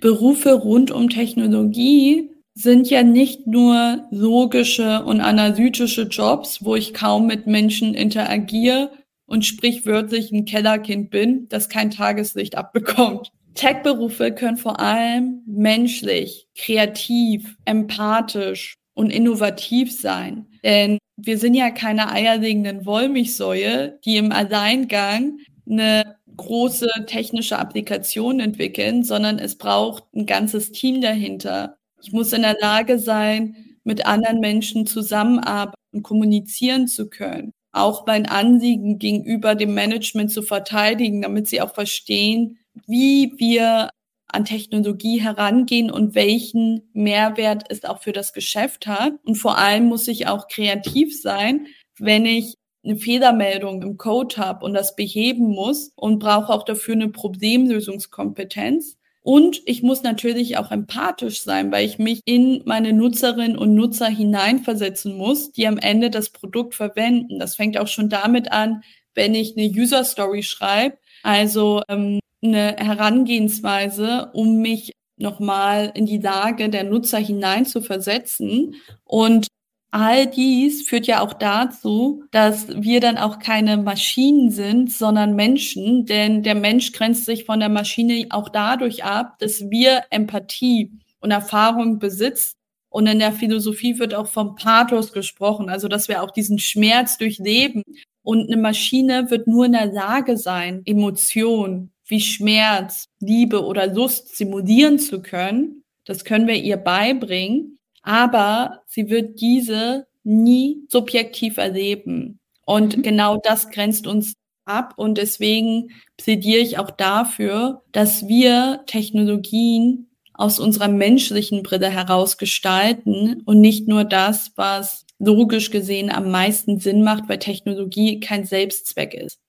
Berufe 0.00 0.54
rund 0.54 0.90
um 0.90 1.08
Technologie 1.08 2.32
sind 2.54 2.90
ja 2.90 3.04
nicht 3.04 3.46
nur 3.46 4.08
logische 4.10 5.04
und 5.04 5.20
analytische 5.20 6.02
Jobs, 6.02 6.64
wo 6.64 6.74
ich 6.74 6.94
kaum 6.94 7.28
mit 7.28 7.46
Menschen 7.46 7.94
interagiere 7.94 8.90
und 9.24 9.46
sprichwörtlich 9.46 10.32
ein 10.32 10.46
Kellerkind 10.46 11.10
bin, 11.10 11.48
das 11.48 11.68
kein 11.68 11.92
Tageslicht 11.92 12.56
abbekommt. 12.56 13.30
Tech-Berufe 13.58 14.32
können 14.32 14.56
vor 14.56 14.78
allem 14.78 15.42
menschlich, 15.46 16.46
kreativ, 16.56 17.56
empathisch 17.64 18.76
und 18.94 19.10
innovativ 19.10 19.92
sein. 19.92 20.46
Denn 20.62 20.98
wir 21.16 21.38
sind 21.38 21.54
ja 21.54 21.70
keine 21.70 22.10
eierlegenden 22.10 22.86
Wollmilchsäue, 22.86 23.98
die 24.04 24.16
im 24.16 24.30
Alleingang 24.30 25.38
eine 25.68 26.16
große 26.36 26.88
technische 27.06 27.58
Applikation 27.58 28.38
entwickeln, 28.38 29.02
sondern 29.02 29.40
es 29.40 29.58
braucht 29.58 30.04
ein 30.14 30.26
ganzes 30.26 30.70
Team 30.70 31.00
dahinter. 31.00 31.78
Ich 32.00 32.12
muss 32.12 32.32
in 32.32 32.42
der 32.42 32.56
Lage 32.60 33.00
sein, 33.00 33.56
mit 33.82 34.06
anderen 34.06 34.38
Menschen 34.38 34.86
zusammenarbeiten 34.86 35.74
und 35.92 36.04
kommunizieren 36.04 36.86
zu 36.86 37.08
können. 37.08 37.52
Auch 37.72 38.06
mein 38.06 38.26
Anliegen 38.26 39.00
gegenüber 39.00 39.56
dem 39.56 39.74
Management 39.74 40.30
zu 40.30 40.42
verteidigen, 40.42 41.22
damit 41.22 41.48
sie 41.48 41.60
auch 41.60 41.74
verstehen, 41.74 42.58
wie 42.88 43.32
wir 43.36 43.90
an 44.26 44.44
Technologie 44.44 45.20
herangehen 45.20 45.90
und 45.90 46.14
welchen 46.14 46.90
Mehrwert 46.92 47.64
es 47.70 47.84
auch 47.84 48.02
für 48.02 48.12
das 48.12 48.32
Geschäft 48.32 48.86
hat. 48.86 49.14
Und 49.24 49.36
vor 49.36 49.56
allem 49.56 49.86
muss 49.86 50.06
ich 50.08 50.26
auch 50.26 50.48
kreativ 50.48 51.18
sein, 51.20 51.66
wenn 51.98 52.26
ich 52.26 52.54
eine 52.84 52.96
Fehlermeldung 52.96 53.82
im 53.82 53.96
Code 53.96 54.36
habe 54.36 54.64
und 54.64 54.74
das 54.74 54.96
beheben 54.96 55.48
muss 55.48 55.92
und 55.96 56.18
brauche 56.18 56.52
auch 56.52 56.64
dafür 56.64 56.94
eine 56.94 57.08
Problemlösungskompetenz. 57.08 58.96
Und 59.22 59.60
ich 59.66 59.82
muss 59.82 60.02
natürlich 60.02 60.56
auch 60.56 60.70
empathisch 60.70 61.42
sein, 61.42 61.70
weil 61.72 61.84
ich 61.84 61.98
mich 61.98 62.22
in 62.24 62.62
meine 62.64 62.92
Nutzerinnen 62.92 63.58
und 63.58 63.74
Nutzer 63.74 64.06
hineinversetzen 64.06 65.16
muss, 65.16 65.52
die 65.52 65.66
am 65.66 65.76
Ende 65.76 66.08
das 66.08 66.30
Produkt 66.30 66.74
verwenden. 66.74 67.38
Das 67.38 67.56
fängt 67.56 67.76
auch 67.76 67.88
schon 67.88 68.08
damit 68.08 68.52
an, 68.52 68.82
wenn 69.14 69.34
ich 69.34 69.56
eine 69.56 69.66
User 69.66 70.04
Story 70.04 70.42
schreibe. 70.42 70.96
Also 71.22 71.82
ähm, 71.88 72.20
eine 72.42 72.76
Herangehensweise, 72.76 74.30
um 74.32 74.58
mich 74.58 74.92
nochmal 75.16 75.90
in 75.94 76.06
die 76.06 76.18
Lage 76.18 76.68
der 76.68 76.84
Nutzer 76.84 77.18
hinein 77.18 77.66
zu 77.66 77.80
versetzen. 77.80 78.76
Und 79.04 79.48
all 79.90 80.26
dies 80.26 80.88
führt 80.88 81.06
ja 81.06 81.20
auch 81.20 81.32
dazu, 81.32 82.24
dass 82.30 82.68
wir 82.68 83.00
dann 83.00 83.18
auch 83.18 83.38
keine 83.38 83.76
Maschinen 83.76 84.50
sind, 84.50 84.92
sondern 84.92 85.34
Menschen, 85.34 86.06
denn 86.06 86.42
der 86.42 86.54
Mensch 86.54 86.92
grenzt 86.92 87.24
sich 87.24 87.44
von 87.44 87.60
der 87.60 87.68
Maschine 87.68 88.26
auch 88.30 88.48
dadurch 88.48 89.04
ab, 89.04 89.38
dass 89.38 89.70
wir 89.70 90.04
Empathie 90.10 90.92
und 91.20 91.30
Erfahrung 91.30 91.98
besitzen. 91.98 92.54
Und 92.90 93.06
in 93.06 93.18
der 93.18 93.32
Philosophie 93.32 93.98
wird 93.98 94.14
auch 94.14 94.28
vom 94.28 94.54
Pathos 94.54 95.12
gesprochen, 95.12 95.68
also 95.68 95.88
dass 95.88 96.08
wir 96.08 96.22
auch 96.22 96.30
diesen 96.30 96.58
Schmerz 96.58 97.18
durchleben. 97.18 97.82
Und 98.22 98.50
eine 98.50 98.60
Maschine 98.60 99.30
wird 99.30 99.46
nur 99.46 99.66
in 99.66 99.72
der 99.72 99.86
Lage 99.86 100.36
sein, 100.36 100.82
Emotionen, 100.84 101.92
wie 102.08 102.20
Schmerz, 102.20 103.08
Liebe 103.20 103.64
oder 103.64 103.86
Lust 103.86 104.36
simulieren 104.36 104.98
zu 104.98 105.22
können. 105.22 105.84
Das 106.04 106.24
können 106.24 106.46
wir 106.46 106.56
ihr 106.56 106.78
beibringen, 106.78 107.78
aber 108.02 108.82
sie 108.86 109.10
wird 109.10 109.40
diese 109.40 110.06
nie 110.24 110.78
subjektiv 110.88 111.58
erleben. 111.58 112.40
Und 112.64 112.98
mhm. 112.98 113.02
genau 113.02 113.36
das 113.42 113.70
grenzt 113.70 114.06
uns 114.06 114.34
ab 114.64 114.94
und 114.96 115.18
deswegen 115.18 115.90
plädiere 116.16 116.60
ich 116.60 116.78
auch 116.78 116.90
dafür, 116.90 117.82
dass 117.92 118.28
wir 118.28 118.82
Technologien 118.86 120.08
aus 120.34 120.60
unserer 120.60 120.88
menschlichen 120.88 121.62
Brille 121.62 121.90
heraus 121.90 122.38
gestalten 122.38 123.42
und 123.44 123.60
nicht 123.60 123.88
nur 123.88 124.04
das, 124.04 124.52
was 124.56 125.04
logisch 125.18 125.70
gesehen 125.70 126.10
am 126.10 126.30
meisten 126.30 126.78
Sinn 126.78 127.02
macht, 127.02 127.28
weil 127.28 127.38
Technologie 127.38 128.20
kein 128.20 128.44
Selbstzweck 128.44 129.14
ist. 129.14 129.40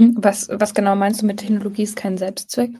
Was, 0.00 0.48
was 0.50 0.72
genau 0.72 0.96
meinst 0.96 1.20
du 1.20 1.26
mit 1.26 1.38
Technologie 1.38 1.82
ist 1.82 1.96
kein 1.96 2.16
Selbstzweck? 2.16 2.70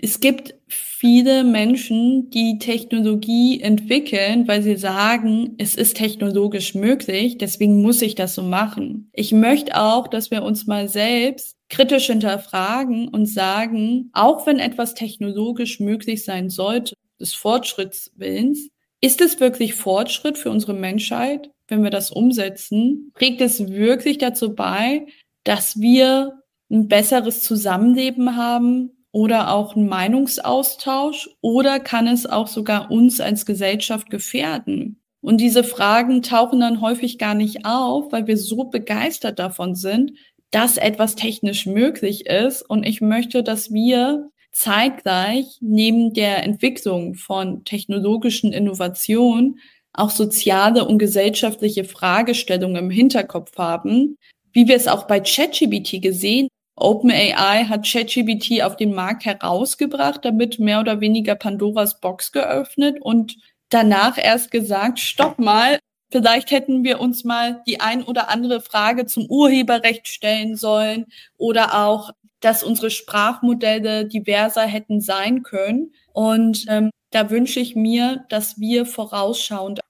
Es 0.00 0.20
gibt 0.20 0.54
viele 0.66 1.44
Menschen, 1.44 2.30
die 2.30 2.58
Technologie 2.58 3.60
entwickeln, 3.60 4.46
weil 4.46 4.62
sie 4.62 4.76
sagen, 4.76 5.54
es 5.58 5.74
ist 5.74 5.96
technologisch 5.96 6.74
möglich, 6.74 7.38
deswegen 7.38 7.82
muss 7.82 8.02
ich 8.02 8.14
das 8.14 8.34
so 8.34 8.42
machen. 8.42 9.08
Ich 9.12 9.32
möchte 9.32 9.80
auch, 9.80 10.08
dass 10.08 10.30
wir 10.30 10.42
uns 10.42 10.66
mal 10.66 10.88
selbst 10.88 11.56
kritisch 11.68 12.06
hinterfragen 12.06 13.08
und 13.08 13.26
sagen, 13.26 14.10
auch 14.12 14.46
wenn 14.46 14.58
etwas 14.58 14.94
technologisch 14.94 15.80
möglich 15.80 16.24
sein 16.24 16.48
sollte, 16.48 16.94
des 17.20 17.34
Fortschrittswillens, 17.34 18.68
ist 19.00 19.20
es 19.20 19.40
wirklich 19.40 19.74
Fortschritt 19.74 20.38
für 20.38 20.50
unsere 20.50 20.74
Menschheit, 20.74 21.50
wenn 21.68 21.82
wir 21.82 21.90
das 21.90 22.10
umsetzen? 22.10 23.12
Trägt 23.16 23.40
es 23.40 23.68
wirklich 23.68 24.18
dazu 24.18 24.54
bei, 24.54 25.06
dass 25.44 25.80
wir 25.80 26.42
ein 26.70 26.88
besseres 26.88 27.40
Zusammenleben 27.42 28.36
haben 28.36 28.90
oder 29.12 29.52
auch 29.52 29.76
einen 29.76 29.88
Meinungsaustausch 29.88 31.30
oder 31.40 31.78
kann 31.78 32.08
es 32.08 32.26
auch 32.26 32.48
sogar 32.48 32.90
uns 32.90 33.20
als 33.20 33.46
Gesellschaft 33.46 34.10
gefährden? 34.10 35.00
Und 35.20 35.38
diese 35.38 35.64
Fragen 35.64 36.22
tauchen 36.22 36.60
dann 36.60 36.80
häufig 36.80 37.16
gar 37.16 37.34
nicht 37.34 37.64
auf, 37.64 38.12
weil 38.12 38.26
wir 38.26 38.36
so 38.36 38.64
begeistert 38.64 39.38
davon 39.38 39.74
sind, 39.74 40.12
dass 40.50 40.76
etwas 40.76 41.14
technisch 41.14 41.64
möglich 41.64 42.26
ist. 42.26 42.62
Und 42.62 42.84
ich 42.84 43.00
möchte, 43.00 43.42
dass 43.42 43.72
wir 43.72 44.30
zeitgleich 44.52 45.58
neben 45.60 46.12
der 46.12 46.44
Entwicklung 46.44 47.14
von 47.14 47.64
technologischen 47.64 48.52
Innovationen 48.52 49.58
auch 49.92 50.10
soziale 50.10 50.86
und 50.86 50.98
gesellschaftliche 50.98 51.84
Fragestellungen 51.84 52.76
im 52.84 52.90
Hinterkopf 52.90 53.56
haben, 53.56 54.18
wie 54.54 54.66
wir 54.66 54.76
es 54.76 54.88
auch 54.88 55.06
bei 55.06 55.20
ChatGBT 55.20 56.00
gesehen. 56.00 56.48
OpenAI 56.76 57.66
hat 57.66 57.86
ChatGBT 57.86 58.62
auf 58.62 58.76
den 58.76 58.94
Markt 58.94 59.24
herausgebracht, 59.26 60.24
damit 60.24 60.58
mehr 60.58 60.80
oder 60.80 61.00
weniger 61.00 61.34
Pandoras 61.34 62.00
Box 62.00 62.32
geöffnet 62.32 62.96
und 63.00 63.36
danach 63.68 64.18
erst 64.18 64.50
gesagt, 64.50 64.98
stopp 64.98 65.38
mal, 65.38 65.78
vielleicht 66.10 66.50
hätten 66.50 66.82
wir 66.82 67.00
uns 67.00 67.24
mal 67.24 67.62
die 67.66 67.80
ein 67.80 68.02
oder 68.02 68.28
andere 68.28 68.60
Frage 68.60 69.06
zum 69.06 69.26
Urheberrecht 69.26 70.08
stellen 70.08 70.56
sollen 70.56 71.06
oder 71.36 71.86
auch, 71.86 72.10
dass 72.40 72.62
unsere 72.62 72.90
Sprachmodelle 72.90 74.06
diverser 74.06 74.62
hätten 74.62 75.00
sein 75.00 75.42
können. 75.42 75.94
Und 76.12 76.66
ähm, 76.68 76.90
da 77.10 77.30
wünsche 77.30 77.60
ich 77.60 77.74
mir, 77.74 78.24
dass 78.28 78.58
wir 78.58 78.86
vorausschauend 78.86 79.80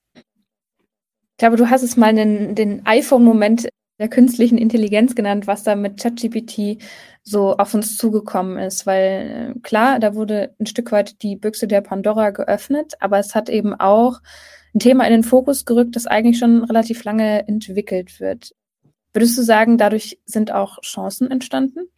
ich 1.34 1.38
glaube, 1.38 1.56
du 1.56 1.68
hast 1.68 1.82
es 1.82 1.96
mal 1.96 2.14
den, 2.14 2.54
den 2.54 2.86
iPhone-Moment 2.86 3.68
der 3.98 4.08
künstlichen 4.08 4.58
Intelligenz 4.58 5.14
genannt, 5.14 5.46
was 5.46 5.62
da 5.62 5.76
mit 5.76 6.00
ChatGPT 6.00 6.82
so 7.22 7.56
auf 7.56 7.74
uns 7.74 7.96
zugekommen 7.96 8.58
ist, 8.58 8.86
weil 8.86 9.54
äh, 9.56 9.60
klar, 9.60 10.00
da 10.00 10.14
wurde 10.14 10.54
ein 10.58 10.66
Stück 10.66 10.90
weit 10.92 11.22
die 11.22 11.36
Büchse 11.36 11.68
der 11.68 11.80
Pandora 11.80 12.30
geöffnet, 12.30 12.94
aber 13.00 13.18
es 13.18 13.34
hat 13.34 13.48
eben 13.48 13.74
auch 13.74 14.20
ein 14.74 14.80
Thema 14.80 15.04
in 15.06 15.12
den 15.12 15.22
Fokus 15.22 15.64
gerückt, 15.64 15.94
das 15.94 16.06
eigentlich 16.06 16.38
schon 16.38 16.64
relativ 16.64 17.04
lange 17.04 17.46
entwickelt 17.46 18.18
wird. 18.18 18.52
Würdest 19.12 19.38
du 19.38 19.42
sagen, 19.42 19.78
dadurch 19.78 20.18
sind 20.26 20.50
auch 20.50 20.80
Chancen 20.82 21.30
entstanden? 21.30 21.88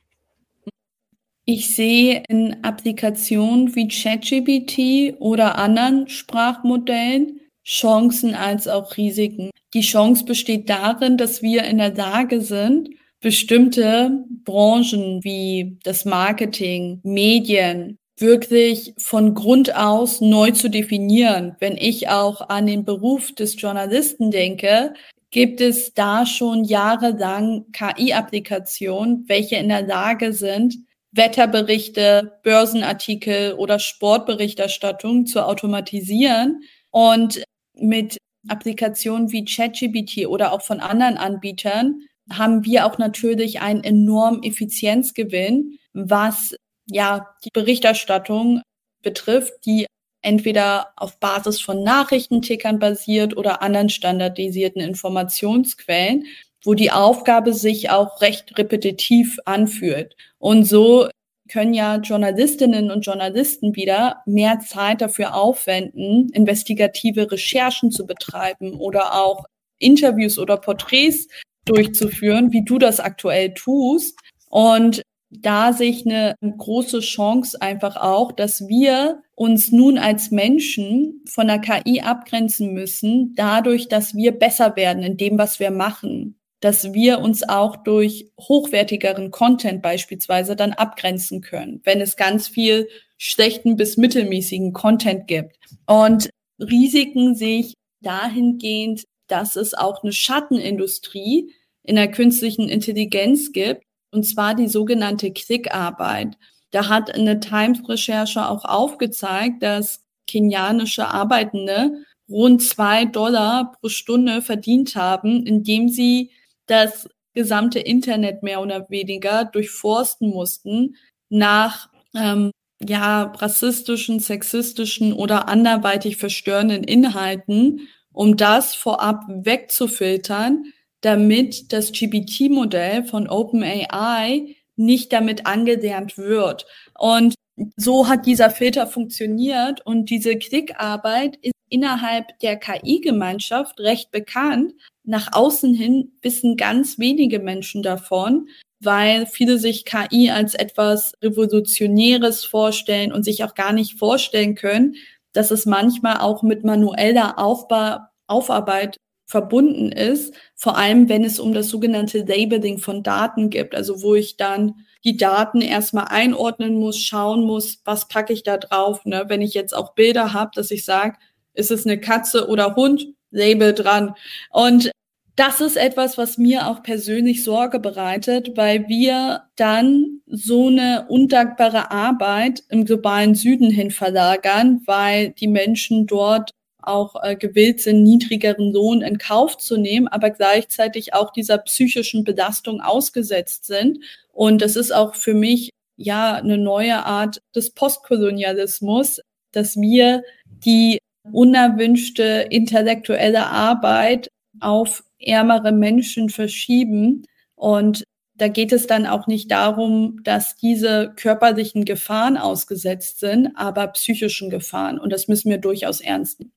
Ich 1.47 1.75
sehe 1.75 2.25
in 2.29 2.63
Applikationen 2.63 3.75
wie 3.75 3.89
ChatGPT 3.89 5.19
oder 5.21 5.57
anderen 5.57 6.09
Sprachmodellen 6.09 7.41
Chancen 7.67 8.35
als 8.35 8.69
auch 8.69 8.97
Risiken. 8.97 9.51
Die 9.75 9.81
Chance 9.81 10.25
besteht 10.25 10.71
darin, 10.71 11.19
dass 11.19 11.43
wir 11.43 11.65
in 11.65 11.79
der 11.79 11.95
Lage 11.95 12.41
sind, 12.41 12.91
bestimmte 13.21 14.25
Branchen 14.45 15.25
wie 15.25 15.79
das 15.83 16.05
Marketing, 16.05 17.01
Medien 17.03 17.99
wirklich 18.19 18.95
von 18.97 19.35
Grund 19.35 19.77
aus 19.77 20.21
neu 20.21 20.53
zu 20.53 20.71
definieren. 20.71 21.57
Wenn 21.59 21.77
ich 21.77 22.09
auch 22.09 22.49
an 22.49 22.67
den 22.67 22.85
Beruf 22.85 23.35
des 23.35 23.61
Journalisten 23.61 24.31
denke, 24.31 24.95
gibt 25.31 25.61
es 25.61 25.93
da 25.93 26.25
schon 26.25 26.65
jahrelang 26.65 27.67
KI-Applikationen, 27.73 29.25
welche 29.27 29.57
in 29.57 29.69
der 29.69 29.83
Lage 29.83 30.33
sind, 30.33 30.77
Wetterberichte, 31.13 32.39
Börsenartikel 32.43 33.55
oder 33.55 33.79
Sportberichterstattung 33.79 35.27
zu 35.27 35.45
automatisieren 35.45 36.63
und 36.91 37.43
mit 37.79 38.19
Applikationen 38.49 39.33
wie 39.33 39.45
ChatGPT 39.45 40.27
oder 40.27 40.53
auch 40.53 40.63
von 40.63 40.81
anderen 40.81 41.17
Anbietern 41.17 42.03
haben 42.31 42.65
wir 42.65 42.87
auch 42.87 42.99
natürlich 42.99 43.61
einen 43.61 43.85
enormen 43.85 44.43
Effizienzgewinn, 44.43 45.79
was 45.93 46.55
ja 46.87 47.29
die 47.45 47.51
Berichterstattung 47.53 48.63
betrifft, 49.03 49.55
die 49.65 49.87
entweder 50.23 50.93
auf 50.97 51.21
Basis 51.21 51.61
von 51.61 51.85
Nachrichtentickern 51.85 52.79
basiert 52.81 53.37
oder 53.37 53.63
anderen 53.63 53.89
standardisierten 53.89 54.83
Informationsquellen, 54.83 56.27
wo 56.65 56.75
die 56.75 56.91
Aufgabe 56.91 57.53
sich 57.53 57.91
auch 57.91 58.21
recht 58.21 58.59
repetitiv 58.59 59.39
anfühlt. 59.45 60.17
Und 60.39 60.65
so 60.65 61.09
können 61.49 61.75
ja 61.75 61.97
Journalistinnen 61.97 62.91
und 62.91 63.07
Journalisten 63.07 63.75
wieder 63.77 64.23
mehr 64.27 64.61
Zeit 64.61 65.01
dafür 65.01 65.35
aufwenden, 65.35 66.31
investigative 66.31 67.31
Recherchen 67.31 67.91
zu 67.91 68.07
betreiben 68.07 68.75
oder 68.75 69.15
auch 69.15 69.45
Interviews 69.79 70.39
oder 70.39 70.57
Porträts 70.57 71.29
durchzuführen, 71.65 72.53
wie 72.53 72.65
du 72.65 72.79
das 72.79 73.01
aktuell 73.01 73.55
tust. 73.55 74.19
Und 74.49 75.03
da 75.31 75.73
sich 75.73 76.07
eine 76.07 76.37
große 76.41 77.01
Chance 77.01 77.61
einfach 77.61 77.97
auch, 77.97 78.33
dass 78.33 78.69
wir 78.69 79.23
uns 79.35 79.73
nun 79.73 79.99
als 79.99 80.31
Menschen 80.31 81.23
von 81.29 81.49
der 81.49 81.59
KI 81.59 82.01
abgrenzen 82.01 82.73
müssen, 82.73 83.35
dadurch, 83.37 83.89
dass 83.89 84.15
wir 84.15 84.33
besser 84.33 84.77
werden 84.77 85.03
in 85.03 85.17
dem, 85.17 85.37
was 85.37 85.61
wir 85.61 85.71
machen 85.71 86.39
dass 86.67 86.93
wir 86.93 87.21
uns 87.21 87.49
auch 87.49 87.77
durch 87.77 88.33
hochwertigeren 88.41 89.31
Content 89.31 89.83
beispielsweise 89.83 90.57
dann 90.57 90.73
abgrenzen 90.73 91.41
können, 91.41 91.81
wenn 91.85 92.01
es 92.01 92.17
ganz 92.17 92.49
viel 92.49 92.89
schlechten 93.19 93.77
bis 93.77 93.97
mittelmäßigen 93.97 94.73
Content 94.73 95.29
gibt. 95.29 95.57
Und 95.87 96.29
Risiken 96.59 97.37
sehe 97.37 97.61
ich 97.61 97.75
dahingehend, 98.01 99.05
dass 99.29 99.55
es 99.55 99.75
auch 99.75 100.03
eine 100.03 100.13
Schattenindustrie 100.13 101.53
in 101.85 101.95
der 101.95 102.11
künstlichen 102.11 102.69
Intelligenz 102.69 103.53
gibt, 103.53 103.85
und 104.11 104.25
zwar 104.25 104.57
die 104.57 104.67
sogenannte 104.67 105.31
Klickarbeit. 105.31 106.37
Da 106.73 106.89
hat 106.89 107.15
eine 107.15 107.39
Times-Recherche 107.39 108.49
auch 108.49 108.65
aufgezeigt, 108.65 109.63
dass 109.63 110.03
kenianische 110.27 111.07
Arbeitende 111.07 111.93
rund 112.29 112.61
zwei 112.61 113.05
Dollar 113.05 113.71
pro 113.81 113.89
Stunde 113.89 114.43
verdient 114.43 114.97
haben, 114.97 115.47
indem 115.47 115.89
sie 115.89 116.33
das 116.67 117.09
gesamte 117.35 117.79
Internet 117.79 118.43
mehr 118.43 118.61
oder 118.61 118.89
weniger 118.91 119.45
durchforsten 119.45 120.31
mussten 120.31 120.97
nach 121.29 121.89
ähm, 122.15 122.51
ja 122.81 123.25
rassistischen, 123.37 124.21
sexistischen 124.21 125.13
oder 125.13 125.49
anderweitig 125.49 126.17
verstörenden 126.17 126.85
Inhalten, 126.85 127.89
um 128.13 128.37
das 128.37 128.75
vorab 128.75 129.25
wegzufiltern, 129.29 130.73
damit 131.01 131.73
das 131.73 131.93
GPT-Modell 131.93 133.05
von 133.05 133.29
OpenAI 133.29 134.57
nicht 134.77 135.13
damit 135.13 135.47
angelernt 135.47 136.19
wird. 136.19 136.67
Und 136.99 137.35
so 137.77 138.09
hat 138.09 138.27
dieser 138.27 138.51
Filter 138.51 138.87
funktioniert 138.87 139.85
und 139.85 140.11
diese 140.11 140.37
Klickarbeit 140.37 141.37
ist 141.37 141.56
innerhalb 141.69 142.39
der 142.41 142.57
KI-Gemeinschaft 142.57 143.81
recht 143.81 144.11
bekannt, 144.11 144.75
nach 145.05 145.33
außen 145.33 145.75
hin 145.75 146.13
wissen 146.23 146.57
ganz 146.57 146.99
wenige 146.99 147.39
Menschen 147.39 147.83
davon, 147.83 148.49
weil 148.81 149.27
viele 149.27 149.59
sich 149.59 149.85
KI 149.85 150.31
als 150.31 150.55
etwas 150.55 151.13
Revolutionäres 151.23 152.45
vorstellen 152.45 153.13
und 153.13 153.25
sich 153.25 153.45
auch 153.45 153.55
gar 153.55 153.73
nicht 153.73 153.99
vorstellen 153.99 154.55
können, 154.55 154.97
dass 155.33 155.51
es 155.51 155.67
manchmal 155.67 156.19
auch 156.19 156.43
mit 156.43 156.65
manueller 156.65 157.39
Aufba 157.39 158.11
Aufarbeit 158.29 158.97
verbunden 159.27 159.93
ist, 159.93 160.35
vor 160.55 160.77
allem 160.77 161.09
wenn 161.09 161.25
es 161.25 161.39
um 161.41 161.53
das 161.53 161.69
sogenannte 161.69 162.21
Labeling 162.21 162.79
von 162.79 163.03
Daten 163.03 163.51
gibt, 163.51 163.75
also 163.75 164.03
wo 164.03 164.15
ich 164.15 164.37
dann 164.37 164.87
die 165.05 165.17
Daten 165.17 165.61
erstmal 165.61 166.07
einordnen 166.09 166.77
muss, 166.77 167.01
schauen 167.01 167.43
muss, 167.45 167.81
was 167.85 168.09
packe 168.09 168.33
ich 168.33 168.43
da 168.45 168.57
drauf. 168.57 169.05
Ne? 169.05 169.25
Wenn 169.29 169.43
ich 169.43 169.55
jetzt 169.55 169.75
auch 169.75 169.95
Bilder 169.95 170.33
habe, 170.33 170.51
dass 170.55 170.71
ich 170.71 170.85
sage, 170.85 171.17
ist 171.57 171.71
es 171.71 171.87
eine 171.87 171.99
Katze 171.99 172.49
oder 172.49 172.77
Hund, 172.77 173.09
Label 173.31 173.75
dran. 173.75 174.15
Und 174.51 174.91
das 175.37 175.61
ist 175.61 175.77
etwas, 175.77 176.17
was 176.17 176.39
mir 176.39 176.67
auch 176.67 176.83
persönlich 176.83 177.45
Sorge 177.45 177.79
bereitet, 177.79 178.57
weil 178.57 178.89
wir 178.89 179.43
dann 179.57 180.23
so 180.27 180.69
eine 180.69 181.07
undankbare 181.09 181.91
Arbeit 181.91 182.65
im 182.71 182.87
globalen 182.87 183.35
Süden 183.35 183.71
hin 183.71 183.91
verlagern, 183.91 184.81
weil 184.87 185.31
die 185.33 185.49
Menschen 185.49 186.07
dort 186.07 186.53
auch 186.81 187.17
äh, 187.23 187.37
gewillt 187.37 187.81
sind, 187.81 188.03
niedrigeren 188.03 188.73
Lohn 188.73 189.03
in 189.03 189.19
Kauf 189.19 189.59
zu 189.59 189.77
nehmen, 189.77 190.09
aber 190.09 190.31
gleichzeitig 190.31 191.13
auch 191.13 191.33
dieser 191.33 191.59
psychischen 191.59 192.25
Belastung 192.25 192.81
ausgesetzt 192.81 193.67
sind. 193.67 193.99
Und 194.33 194.63
das 194.63 194.77
ist 194.77 194.93
auch 194.93 195.15
für 195.15 195.35
mich 195.35 195.71
ja 195.97 196.35
eine 196.35 196.59
neue 196.59 197.05
Art 197.05 197.43
des 197.55 197.71
Postkolonialismus, 197.73 199.21
dass 199.53 199.77
wir 199.77 200.23
die 200.65 200.99
unerwünschte 201.33 202.47
intellektuelle 202.51 203.47
Arbeit 203.47 204.29
auf 204.61 205.05
ärmere 205.19 205.73
Menschen 205.73 206.29
verschieben. 206.29 207.25
Und 207.55 208.05
da 208.37 208.49
geht 208.49 208.73
es 208.73 208.87
dann 208.87 209.07
auch 209.07 209.27
nicht 209.27 209.51
darum, 209.51 210.21
dass 210.23 210.57
diese 210.57 211.13
körperlichen 211.17 211.85
Gefahren 211.85 212.37
ausgesetzt 212.37 213.21
sind, 213.21 213.53
aber 213.57 213.87
psychischen 213.89 214.51
Gefahren. 214.51 214.99
Und 214.99 215.13
das 215.13 215.29
müssen 215.29 215.51
wir 215.51 215.59
durchaus 215.59 216.01
ernst 216.01 216.41
nehmen. 216.41 216.53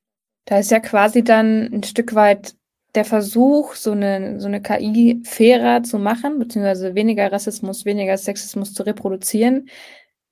Da 0.45 0.59
ist 0.59 0.71
ja 0.71 0.79
quasi 0.79 1.23
dann 1.23 1.71
ein 1.71 1.83
Stück 1.83 2.15
weit 2.15 2.55
der 2.95 3.05
Versuch, 3.05 3.75
so 3.75 3.91
eine, 3.91 4.39
so 4.39 4.47
eine 4.47 4.61
KI 4.61 5.21
fairer 5.23 5.83
zu 5.83 5.99
machen, 5.99 6.39
beziehungsweise 6.39 6.95
weniger 6.95 7.31
Rassismus, 7.31 7.85
weniger 7.85 8.17
Sexismus 8.17 8.73
zu 8.73 8.83
reproduzieren, 8.83 9.69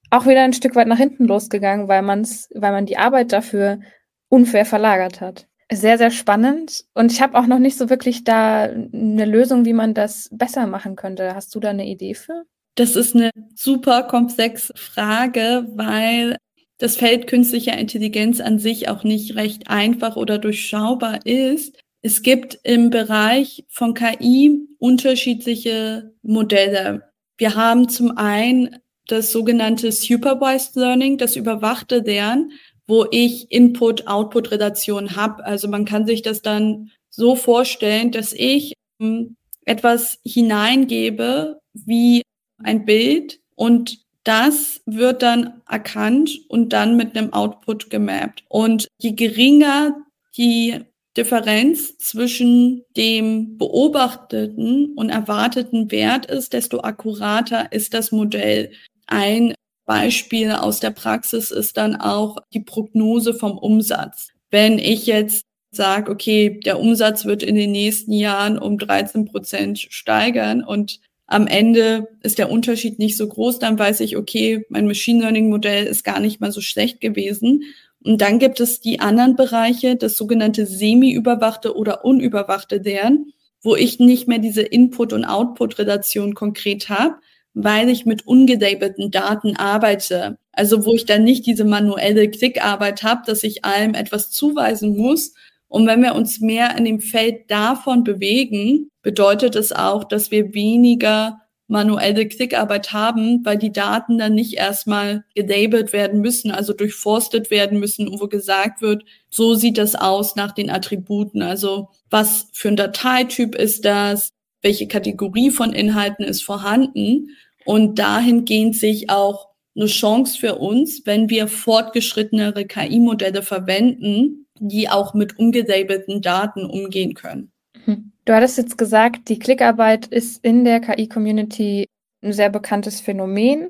auch 0.10 0.26
wieder 0.26 0.42
ein 0.42 0.54
Stück 0.54 0.76
weit 0.76 0.88
nach 0.88 0.98
hinten 0.98 1.26
losgegangen, 1.26 1.88
weil 1.88 2.02
man's, 2.02 2.50
weil 2.56 2.72
man 2.72 2.86
die 2.86 2.98
Arbeit 2.98 3.32
dafür 3.32 3.80
unfair 4.30 4.66
verlagert 4.66 5.22
hat. 5.22 5.48
Sehr, 5.72 5.98
sehr 5.98 6.12
spannend. 6.12 6.86
Und 6.94 7.12
ich 7.12 7.22
habe 7.22 7.38
auch 7.38 7.46
noch 7.46 7.60
nicht 7.60 7.78
so 7.78 7.90
wirklich 7.90 8.24
da 8.24 8.64
eine 8.64 9.26
Lösung, 9.26 9.66
wie 9.66 9.74
man 9.74 9.94
das 9.94 10.30
besser 10.32 10.66
machen 10.66 10.96
könnte. 10.96 11.36
Hast 11.36 11.54
du 11.54 11.60
da 11.60 11.70
eine 11.70 11.88
Idee 11.88 12.14
für? 12.14 12.44
Das 12.76 12.96
ist 12.96 13.16
eine 13.16 13.32
super 13.56 14.04
komplexe 14.04 14.72
Frage, 14.76 15.68
weil 15.76 16.38
das 16.78 16.96
Feld 16.96 17.28
künstlicher 17.28 17.78
Intelligenz 17.78 18.40
an 18.40 18.60
sich 18.60 18.88
auch 18.88 19.04
nicht 19.04 19.36
recht 19.36 19.68
einfach 19.68 20.16
oder 20.16 20.38
durchschaubar 20.38 21.26
ist. 21.26 21.76
Es 22.02 22.22
gibt 22.22 22.60
im 22.64 22.90
Bereich 22.90 23.66
von 23.68 23.94
KI 23.94 24.68
unterschiedliche 24.78 26.14
Modelle. 26.22 27.12
Wir 27.38 27.56
haben 27.56 27.90
zum 27.90 28.18
einen 28.18 28.78
das 29.08 29.32
sogenannte 29.32 29.92
Supervised 29.92 30.76
Learning, 30.76 31.18
das 31.18 31.36
überwachte 31.36 32.00
Lernen, 32.00 32.52
wo 32.88 33.06
ich 33.12 33.52
Input-Output-Relation 33.52 35.16
habe. 35.16 35.46
Also 35.46 35.68
man 35.68 35.86
kann 35.86 36.06
sich 36.06 36.22
das 36.22 36.42
dann 36.42 36.92
so 37.10 37.36
vorstellen, 37.36 38.12
dass 38.12 38.34
ich 38.34 38.74
ähm, 39.00 39.36
etwas 39.66 40.20
hineingebe 40.26 41.60
wie 41.74 42.24
ein 42.64 42.86
Bild 42.86 43.40
und 43.56 44.00
das 44.24 44.82
wird 44.86 45.22
dann 45.22 45.62
erkannt 45.70 46.32
und 46.50 46.74
dann 46.74 46.98
mit 46.98 47.18
einem 47.18 47.32
Output 47.32 47.90
gemappt. 47.90 48.44
Und 48.50 48.88
je 49.00 49.12
geringer 49.12 49.96
die 50.36 50.82
Differenz 51.16 51.98
zwischen 51.98 52.84
dem 52.96 53.58
beobachteten 53.58 54.94
und 54.96 55.10
erwarteten 55.10 55.92
Wert 55.92 56.26
ist, 56.28 56.54
desto 56.54 56.82
akkurater 56.82 57.72
ist 57.72 57.94
das 57.94 58.12
Modell. 58.12 58.72
Ein 59.08 59.54
Beispiel 59.88 60.52
aus 60.52 60.80
der 60.80 60.92
Praxis 60.92 61.50
ist 61.50 61.78
dann 61.78 61.96
auch 61.96 62.38
die 62.54 62.60
Prognose 62.60 63.34
vom 63.34 63.58
Umsatz. 63.58 64.28
Wenn 64.52 64.78
ich 64.78 65.08
jetzt 65.08 65.46
sage, 65.72 66.12
okay, 66.12 66.60
der 66.64 66.80
Umsatz 66.80 67.26
wird 67.26 67.42
in 67.42 67.56
den 67.56 67.72
nächsten 67.72 68.12
Jahren 68.12 68.60
um 68.60 68.78
13 68.78 69.26
Prozent 69.26 69.80
steigern 69.80 70.64
und 70.64 71.00
am 71.26 71.48
Ende 71.48 72.08
ist 72.22 72.38
der 72.38 72.52
Unterschied 72.52 73.00
nicht 73.00 73.18
so 73.18 73.28
groß, 73.28 73.60
dann 73.60 73.80
weiß 73.80 74.02
ich, 74.02 74.18
okay, 74.18 74.66
mein 74.70 74.88
Machine 74.88 75.22
Learning 75.22 75.50
Modell 75.50 75.86
ist 75.86 76.04
gar 76.04 76.20
nicht 76.20 76.40
mal 76.40 76.52
so 76.52 76.62
schlecht 76.62 77.02
gewesen. 77.02 77.64
Und 78.04 78.22
dann 78.22 78.40
gibt 78.40 78.60
es 78.60 78.80
die 78.82 79.00
anderen 79.00 79.36
Bereiche, 79.36 79.96
das 79.96 80.16
sogenannte 80.16 80.66
semi-überwachte 80.66 81.76
oder 81.76 82.06
unüberwachte 82.06 82.78
Lernen, 82.78 83.34
wo 83.62 83.76
ich 83.76 84.00
nicht 84.00 84.28
mehr 84.28 84.40
diese 84.40 84.62
Input- 84.62 85.14
und 85.14 85.26
Output-Relation 85.26 86.34
konkret 86.34 86.90
habe, 86.90 87.16
weil 87.60 87.90
ich 87.90 88.06
mit 88.06 88.28
ungelabelten 88.28 89.10
Daten 89.10 89.58
arbeite. 89.58 90.38
Also 90.52 90.86
wo 90.86 90.94
ich 90.94 91.06
dann 91.06 91.24
nicht 91.24 91.46
diese 91.46 91.66
manuelle 91.66 92.30
Klickarbeit 92.30 93.02
habe, 93.04 93.24
dass 93.26 93.44
ich 93.44 93.66
allem 93.66 93.96
etwas 93.96 94.30
zuweisen 94.30 94.96
muss, 94.96 95.34
und 95.70 95.86
wenn 95.86 96.02
wir 96.02 96.16
uns 96.16 96.40
mehr 96.40 96.78
in 96.78 96.86
dem 96.86 97.02
Feld 97.02 97.52
davon 97.52 98.04
bewegen, 98.04 98.90
bedeutet 99.02 99.56
es 99.56 99.74
auch, 99.74 100.06
dass 100.06 100.32
wir 100.32 100.54
weniger 100.54 101.42
manuelle 101.68 102.26
Klickarbeit 102.28 102.94
haben, 102.94 103.44
weil 103.44 103.58
die 103.58 103.74
Daten 103.74 104.18
dann 104.18 104.34
nicht 104.34 104.54
erstmal 104.54 105.26
gelabelt 105.36 105.92
werden 105.92 106.22
müssen, 106.22 106.52
also 106.52 106.72
durchforstet 106.72 107.52
werden 107.52 107.80
müssen, 107.80 108.08
wo 108.22 108.28
gesagt 108.28 108.82
wird, 108.82 109.04
so 109.30 109.56
sieht 109.56 109.78
das 109.78 109.96
aus 109.96 110.38
nach 110.38 110.54
den 110.54 110.70
Attributen. 110.70 111.42
Also 111.42 111.90
was 112.10 112.48
für 112.54 112.70
ein 112.70 112.78
Dateityp 112.78 113.54
ist 113.54 113.84
das? 113.84 114.30
Welche 114.62 114.88
Kategorie 114.88 115.52
von 115.52 115.74
Inhalten 115.74 116.24
ist 116.24 116.44
vorhanden? 116.44 117.32
Und 117.68 118.00
dahingehend 118.00 118.78
sich 118.78 119.10
auch 119.10 119.50
eine 119.76 119.88
Chance 119.88 120.40
für 120.40 120.56
uns, 120.56 121.02
wenn 121.06 121.30
wir 121.30 121.50
fortgeschrittenere 121.50 122.64
KI-Modelle 122.64 123.42
verwenden, 123.42 124.48
die 124.58 124.88
auch 124.88 125.14
mit 125.14 125.38
ungelabelten 125.38 126.22
Daten 126.22 126.66
umgehen 126.66 127.14
können. 127.14 127.52
Mhm. 127.86 128.14
Du 128.24 128.34
hattest 128.34 128.58
jetzt 128.58 128.78
gesagt, 128.78 129.28
die 129.28 129.38
Klickarbeit 129.38 130.08
ist 130.08 130.42
in 130.46 130.64
der 130.64 130.80
KI-Community 130.80 131.88
ein 132.24 132.32
sehr 132.32 132.50
bekanntes 132.50 133.02
Phänomen, 133.02 133.68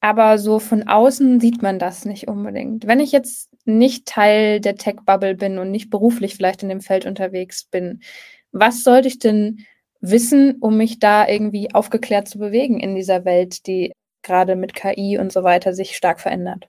aber 0.00 0.38
so 0.38 0.58
von 0.58 0.88
außen 0.88 1.38
sieht 1.38 1.62
man 1.62 1.78
das 1.78 2.04
nicht 2.04 2.26
unbedingt. 2.26 2.88
Wenn 2.88 2.98
ich 2.98 3.12
jetzt 3.12 3.50
nicht 3.64 4.06
Teil 4.06 4.60
der 4.60 4.74
Tech-Bubble 4.74 5.36
bin 5.36 5.58
und 5.58 5.70
nicht 5.70 5.88
beruflich 5.88 6.34
vielleicht 6.34 6.64
in 6.64 6.68
dem 6.68 6.80
Feld 6.80 7.06
unterwegs 7.06 7.62
bin, 7.62 8.00
was 8.50 8.82
sollte 8.82 9.06
ich 9.06 9.20
denn 9.20 9.64
wissen, 10.00 10.56
um 10.60 10.76
mich 10.76 10.98
da 10.98 11.28
irgendwie 11.28 11.74
aufgeklärt 11.74 12.28
zu 12.28 12.38
bewegen 12.38 12.80
in 12.80 12.94
dieser 12.94 13.24
Welt, 13.24 13.66
die 13.66 13.92
gerade 14.22 14.56
mit 14.56 14.74
KI 14.74 15.18
und 15.18 15.32
so 15.32 15.42
weiter 15.42 15.72
sich 15.72 15.96
stark 15.96 16.20
verändert? 16.20 16.68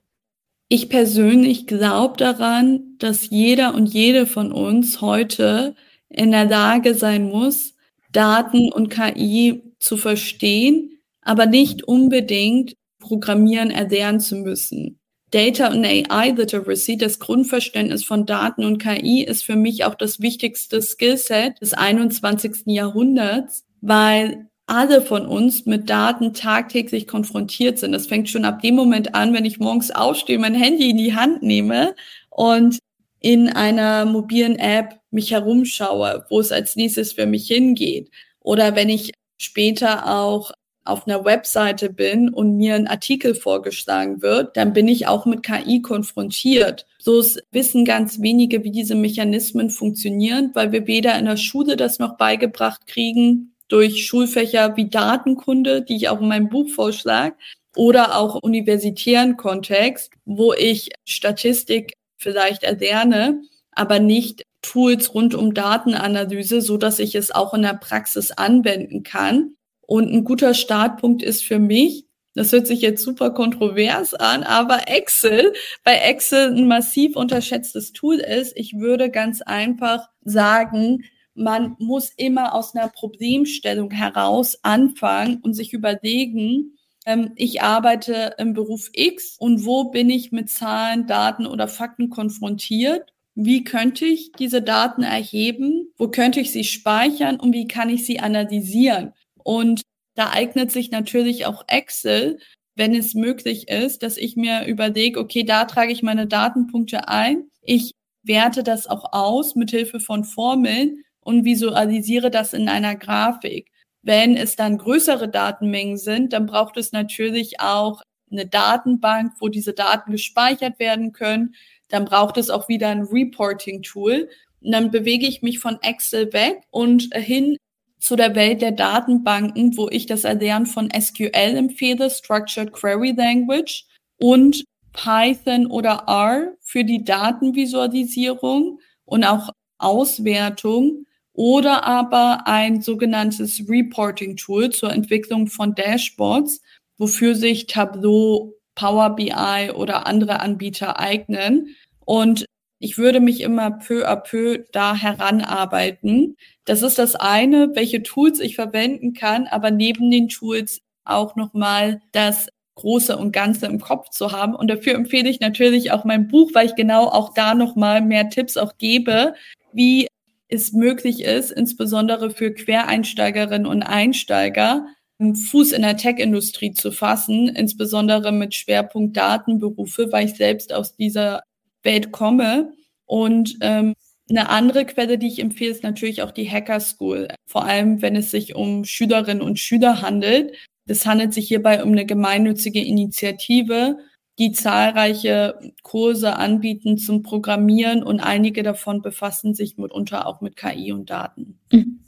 Ich 0.68 0.88
persönlich 0.88 1.66
glaube 1.66 2.16
daran, 2.18 2.96
dass 2.98 3.30
jeder 3.30 3.74
und 3.74 3.86
jede 3.86 4.26
von 4.26 4.52
uns 4.52 5.00
heute 5.00 5.74
in 6.08 6.30
der 6.30 6.44
Lage 6.44 6.94
sein 6.94 7.24
muss, 7.24 7.74
Daten 8.12 8.70
und 8.72 8.90
KI 8.90 9.62
zu 9.78 9.96
verstehen, 9.96 10.98
aber 11.22 11.46
nicht 11.46 11.84
unbedingt 11.84 12.74
Programmieren 13.00 13.70
erlernen 13.70 14.20
zu 14.20 14.36
müssen. 14.36 14.97
Data 15.30 15.68
und 15.70 15.84
AI 15.84 16.30
Literacy, 16.30 16.96
das 16.96 17.18
Grundverständnis 17.18 18.04
von 18.04 18.24
Daten 18.24 18.64
und 18.64 18.78
KI, 18.78 19.24
ist 19.24 19.44
für 19.44 19.56
mich 19.56 19.84
auch 19.84 19.94
das 19.94 20.20
wichtigste 20.20 20.80
Skillset 20.80 21.60
des 21.60 21.74
21. 21.74 22.62
Jahrhunderts, 22.66 23.64
weil 23.80 24.48
alle 24.66 25.02
von 25.02 25.26
uns 25.26 25.66
mit 25.66 25.88
Daten 25.88 26.34
tagtäglich 26.34 27.06
konfrontiert 27.06 27.78
sind. 27.78 27.92
Das 27.92 28.06
fängt 28.06 28.28
schon 28.28 28.44
ab 28.44 28.60
dem 28.60 28.74
Moment 28.74 29.14
an, 29.14 29.32
wenn 29.32 29.44
ich 29.44 29.58
morgens 29.58 29.90
aufstehe, 29.90 30.38
mein 30.38 30.54
Handy 30.54 30.90
in 30.90 30.98
die 30.98 31.14
Hand 31.14 31.42
nehme 31.42 31.94
und 32.30 32.78
in 33.20 33.48
einer 33.48 34.04
mobilen 34.04 34.56
App 34.56 35.00
mich 35.10 35.32
herumschaue, 35.32 36.26
wo 36.28 36.40
es 36.40 36.52
als 36.52 36.76
nächstes 36.76 37.14
für 37.14 37.26
mich 37.26 37.48
hingeht. 37.48 38.10
Oder 38.40 38.76
wenn 38.76 38.88
ich 38.88 39.12
später 39.38 40.06
auch 40.06 40.52
auf 40.88 41.06
einer 41.06 41.24
Webseite 41.24 41.92
bin 41.92 42.28
und 42.28 42.56
mir 42.56 42.74
ein 42.74 42.86
Artikel 42.86 43.34
vorgeschlagen 43.34 44.22
wird, 44.22 44.56
dann 44.56 44.72
bin 44.72 44.88
ich 44.88 45.06
auch 45.06 45.26
mit 45.26 45.42
KI 45.42 45.82
konfrontiert. 45.82 46.86
So 46.98 47.22
wissen 47.52 47.84
ganz 47.84 48.20
wenige, 48.20 48.64
wie 48.64 48.70
diese 48.70 48.94
Mechanismen 48.94 49.70
funktionieren, 49.70 50.50
weil 50.54 50.72
wir 50.72 50.86
weder 50.86 51.18
in 51.18 51.26
der 51.26 51.36
Schule 51.36 51.76
das 51.76 51.98
noch 51.98 52.16
beigebracht 52.16 52.86
kriegen, 52.86 53.54
durch 53.68 54.06
Schulfächer 54.06 54.76
wie 54.76 54.88
Datenkunde, 54.88 55.82
die 55.82 55.96
ich 55.96 56.08
auch 56.08 56.20
in 56.20 56.28
meinem 56.28 56.48
Buch 56.48 56.68
vorschlage, 56.70 57.36
oder 57.76 58.16
auch 58.16 58.42
universitären 58.42 59.36
Kontext, 59.36 60.10
wo 60.24 60.52
ich 60.52 60.90
Statistik 61.04 61.92
vielleicht 62.16 62.64
erlerne, 62.64 63.42
aber 63.72 64.00
nicht 64.00 64.44
Tools 64.62 65.14
rund 65.14 65.34
um 65.34 65.54
Datenanalyse, 65.54 66.60
so 66.60 66.76
dass 66.76 66.98
ich 66.98 67.14
es 67.14 67.30
auch 67.30 67.54
in 67.54 67.62
der 67.62 67.74
Praxis 67.74 68.32
anwenden 68.32 69.02
kann. 69.02 69.54
Und 69.88 70.12
ein 70.12 70.22
guter 70.22 70.52
Startpunkt 70.52 71.22
ist 71.22 71.42
für 71.42 71.58
mich, 71.58 72.04
das 72.34 72.52
hört 72.52 72.66
sich 72.66 72.82
jetzt 72.82 73.02
super 73.02 73.30
kontrovers 73.30 74.12
an, 74.12 74.42
aber 74.42 74.86
Excel, 74.86 75.54
weil 75.82 76.00
Excel 76.04 76.54
ein 76.54 76.68
massiv 76.68 77.16
unterschätztes 77.16 77.94
Tool 77.94 78.16
ist. 78.16 78.52
Ich 78.54 78.74
würde 78.74 79.10
ganz 79.10 79.40
einfach 79.40 80.10
sagen, 80.20 81.04
man 81.32 81.74
muss 81.78 82.12
immer 82.18 82.54
aus 82.54 82.76
einer 82.76 82.88
Problemstellung 82.88 83.90
heraus 83.90 84.58
anfangen 84.62 85.38
und 85.40 85.54
sich 85.54 85.72
überlegen, 85.72 86.76
ähm, 87.06 87.32
ich 87.36 87.62
arbeite 87.62 88.34
im 88.36 88.52
Beruf 88.52 88.90
X 88.92 89.36
und 89.38 89.64
wo 89.64 89.84
bin 89.84 90.10
ich 90.10 90.32
mit 90.32 90.50
Zahlen, 90.50 91.06
Daten 91.06 91.46
oder 91.46 91.66
Fakten 91.66 92.10
konfrontiert? 92.10 93.14
Wie 93.34 93.64
könnte 93.64 94.04
ich 94.04 94.32
diese 94.32 94.60
Daten 94.60 95.02
erheben? 95.02 95.88
Wo 95.96 96.08
könnte 96.08 96.40
ich 96.40 96.52
sie 96.52 96.64
speichern 96.64 97.40
und 97.40 97.54
wie 97.54 97.66
kann 97.66 97.88
ich 97.88 98.04
sie 98.04 98.20
analysieren? 98.20 99.14
Und 99.48 99.80
da 100.14 100.28
eignet 100.28 100.70
sich 100.70 100.90
natürlich 100.90 101.46
auch 101.46 101.64
Excel, 101.68 102.38
wenn 102.74 102.94
es 102.94 103.14
möglich 103.14 103.68
ist, 103.68 104.02
dass 104.02 104.18
ich 104.18 104.36
mir 104.36 104.66
überlege, 104.66 105.18
okay, 105.18 105.42
da 105.42 105.64
trage 105.64 105.90
ich 105.90 106.02
meine 106.02 106.26
Datenpunkte 106.26 107.08
ein. 107.08 107.48
Ich 107.62 107.92
werte 108.22 108.62
das 108.62 108.86
auch 108.86 109.14
aus 109.14 109.54
mit 109.54 109.70
Hilfe 109.70 110.00
von 110.00 110.24
Formeln 110.24 111.02
und 111.20 111.46
visualisiere 111.46 112.30
das 112.30 112.52
in 112.52 112.68
einer 112.68 112.94
Grafik. 112.94 113.70
Wenn 114.02 114.36
es 114.36 114.54
dann 114.54 114.76
größere 114.76 115.30
Datenmengen 115.30 115.96
sind, 115.96 116.34
dann 116.34 116.44
braucht 116.44 116.76
es 116.76 116.92
natürlich 116.92 117.58
auch 117.58 118.02
eine 118.30 118.44
Datenbank, 118.44 119.32
wo 119.40 119.48
diese 119.48 119.72
Daten 119.72 120.12
gespeichert 120.12 120.78
werden 120.78 121.12
können. 121.14 121.54
Dann 121.88 122.04
braucht 122.04 122.36
es 122.36 122.50
auch 122.50 122.68
wieder 122.68 122.88
ein 122.88 123.04
Reporting-Tool. 123.04 124.28
Und 124.60 124.72
dann 124.72 124.90
bewege 124.90 125.26
ich 125.26 125.40
mich 125.40 125.58
von 125.58 125.78
Excel 125.80 126.34
weg 126.34 126.60
und 126.70 127.14
hin 127.14 127.56
zu 128.00 128.16
der 128.16 128.34
Welt 128.34 128.62
der 128.62 128.72
Datenbanken, 128.72 129.76
wo 129.76 129.88
ich 129.88 130.06
das 130.06 130.24
Erlernen 130.24 130.66
von 130.66 130.88
SQL 130.90 131.56
empfehle, 131.56 132.10
Structured 132.10 132.72
Query 132.72 133.12
Language 133.12 133.84
und 134.18 134.64
Python 134.92 135.66
oder 135.66 136.04
R 136.06 136.54
für 136.60 136.84
die 136.84 137.04
Datenvisualisierung 137.04 138.80
und 139.04 139.24
auch 139.24 139.50
Auswertung 139.78 141.06
oder 141.32 141.84
aber 141.84 142.46
ein 142.46 142.82
sogenanntes 142.82 143.62
Reporting-Tool 143.68 144.70
zur 144.70 144.92
Entwicklung 144.92 145.46
von 145.46 145.74
Dashboards, 145.74 146.60
wofür 146.96 147.36
sich 147.36 147.66
Tableau, 147.66 148.54
Power 148.74 149.10
BI 149.10 149.70
oder 149.74 150.06
andere 150.06 150.40
Anbieter 150.40 150.98
eignen. 150.98 151.76
Und 152.04 152.44
ich 152.78 152.98
würde 152.98 153.20
mich 153.20 153.40
immer 153.40 153.70
peu 153.72 154.06
à 154.08 154.16
peu 154.16 154.64
da 154.72 154.94
heranarbeiten. 154.94 156.36
Das 156.64 156.82
ist 156.82 156.98
das 156.98 157.14
eine, 157.16 157.70
welche 157.74 158.02
Tools 158.02 158.40
ich 158.40 158.54
verwenden 158.54 159.14
kann, 159.14 159.46
aber 159.46 159.70
neben 159.70 160.10
den 160.10 160.28
Tools 160.28 160.80
auch 161.04 161.36
nochmal 161.36 162.00
das 162.12 162.48
Große 162.76 163.16
und 163.16 163.32
Ganze 163.32 163.66
im 163.66 163.80
Kopf 163.80 164.10
zu 164.10 164.30
haben. 164.30 164.54
Und 164.54 164.68
dafür 164.68 164.94
empfehle 164.94 165.28
ich 165.28 165.40
natürlich 165.40 165.90
auch 165.90 166.04
mein 166.04 166.28
Buch, 166.28 166.50
weil 166.54 166.66
ich 166.66 166.76
genau 166.76 167.08
auch 167.08 167.34
da 167.34 167.54
nochmal 167.54 168.00
mehr 168.00 168.28
Tipps 168.30 168.56
auch 168.56 168.78
gebe, 168.78 169.34
wie 169.72 170.06
es 170.48 170.72
möglich 170.72 171.24
ist, 171.24 171.50
insbesondere 171.50 172.30
für 172.30 172.52
Quereinsteigerinnen 172.52 173.66
und 173.66 173.82
Einsteiger, 173.82 174.86
Fuß 175.18 175.72
in 175.72 175.82
der 175.82 175.96
Tech-Industrie 175.96 176.72
zu 176.72 176.92
fassen, 176.92 177.48
insbesondere 177.48 178.30
mit 178.30 178.54
Schwerpunkt 178.54 179.16
Datenberufe, 179.16 180.12
weil 180.12 180.26
ich 180.26 180.34
selbst 180.34 180.72
aus 180.72 180.94
dieser 180.94 181.42
Welt 181.88 182.12
komme. 182.12 182.72
Und 183.06 183.56
ähm, 183.62 183.94
eine 184.30 184.50
andere 184.50 184.84
Quelle, 184.84 185.16
die 185.18 185.28
ich 185.28 185.40
empfehle, 185.40 185.70
ist 185.70 185.82
natürlich 185.82 186.22
auch 186.22 186.30
die 186.30 186.48
Hacker 186.48 186.80
School, 186.80 187.28
vor 187.46 187.64
allem 187.64 188.02
wenn 188.02 188.14
es 188.14 188.30
sich 188.30 188.54
um 188.54 188.84
Schülerinnen 188.84 189.42
und 189.42 189.58
Schüler 189.58 190.02
handelt. 190.02 190.52
Es 190.86 191.06
handelt 191.06 191.32
sich 191.32 191.48
hierbei 191.48 191.82
um 191.82 191.92
eine 191.92 192.04
gemeinnützige 192.04 192.84
Initiative, 192.84 193.96
die 194.38 194.52
zahlreiche 194.52 195.58
Kurse 195.82 196.36
anbieten 196.36 196.98
zum 196.98 197.22
Programmieren 197.22 198.02
und 198.02 198.20
einige 198.20 198.62
davon 198.62 199.02
befassen 199.02 199.54
sich 199.54 199.78
mitunter 199.78 200.26
auch 200.26 200.40
mit 200.40 200.56
KI 200.56 200.92
und 200.92 201.10
Daten. 201.10 201.58
Mhm. 201.72 202.00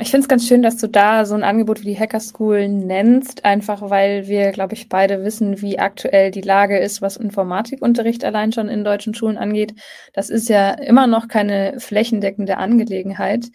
Ich 0.00 0.10
finde 0.12 0.22
es 0.22 0.28
ganz 0.28 0.46
schön, 0.46 0.62
dass 0.62 0.76
du 0.76 0.86
da 0.86 1.26
so 1.26 1.34
ein 1.34 1.42
Angebot 1.42 1.80
wie 1.80 1.86
die 1.86 1.98
Hacker 1.98 2.20
School 2.20 2.68
nennst, 2.68 3.44
einfach 3.44 3.90
weil 3.90 4.28
wir, 4.28 4.52
glaube 4.52 4.74
ich, 4.74 4.88
beide 4.88 5.24
wissen, 5.24 5.60
wie 5.60 5.80
aktuell 5.80 6.30
die 6.30 6.40
Lage 6.40 6.78
ist, 6.78 7.02
was 7.02 7.16
Informatikunterricht 7.16 8.24
allein 8.24 8.52
schon 8.52 8.68
in 8.68 8.84
deutschen 8.84 9.12
Schulen 9.12 9.36
angeht. 9.36 9.74
Das 10.12 10.30
ist 10.30 10.48
ja 10.48 10.70
immer 10.70 11.08
noch 11.08 11.26
keine 11.26 11.80
flächendeckende 11.80 12.58
Angelegenheit. 12.58 13.46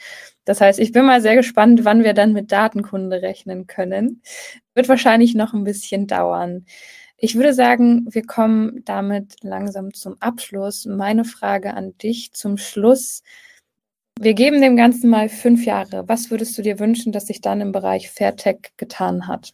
Das 0.43 0.59
heißt, 0.59 0.79
ich 0.79 0.91
bin 0.91 1.05
mal 1.05 1.21
sehr 1.21 1.37
gespannt, 1.37 1.85
wann 1.85 2.03
wir 2.03 2.13
dann 2.13 2.33
mit 2.33 2.51
Datenkunde 2.51 3.21
rechnen 3.21 3.65
können. 3.65 4.21
Wird 4.75 4.89
wahrscheinlich 4.89 5.35
noch 5.35 5.53
ein 5.53 5.63
bisschen 5.63 6.07
dauern. 6.07 6.65
Ich 7.15 7.35
würde 7.35 7.53
sagen, 7.53 8.05
wir 8.11 8.25
kommen 8.25 8.81
damit 8.83 9.35
langsam 9.43 9.93
zum 9.93 10.17
Abschluss. 10.19 10.85
Meine 10.85 11.23
Frage 11.23 11.73
an 11.73 11.97
dich 11.97 12.33
zum 12.33 12.57
Schluss. 12.57 13.23
Wir 14.19 14.33
geben 14.33 14.61
dem 14.61 14.77
Ganzen 14.77 15.09
mal 15.09 15.27
fünf 15.27 15.65
Jahre. 15.65 16.03
Was 16.07 16.31
würdest 16.31 16.57
du 16.57 16.61
dir 16.61 16.79
wünschen, 16.79 17.11
dass 17.11 17.27
sich 17.27 17.41
dann 17.41 17.61
im 17.61 17.71
Bereich 17.71 18.09
Fairtech 18.09 18.71
getan 18.77 19.27
hat? 19.27 19.53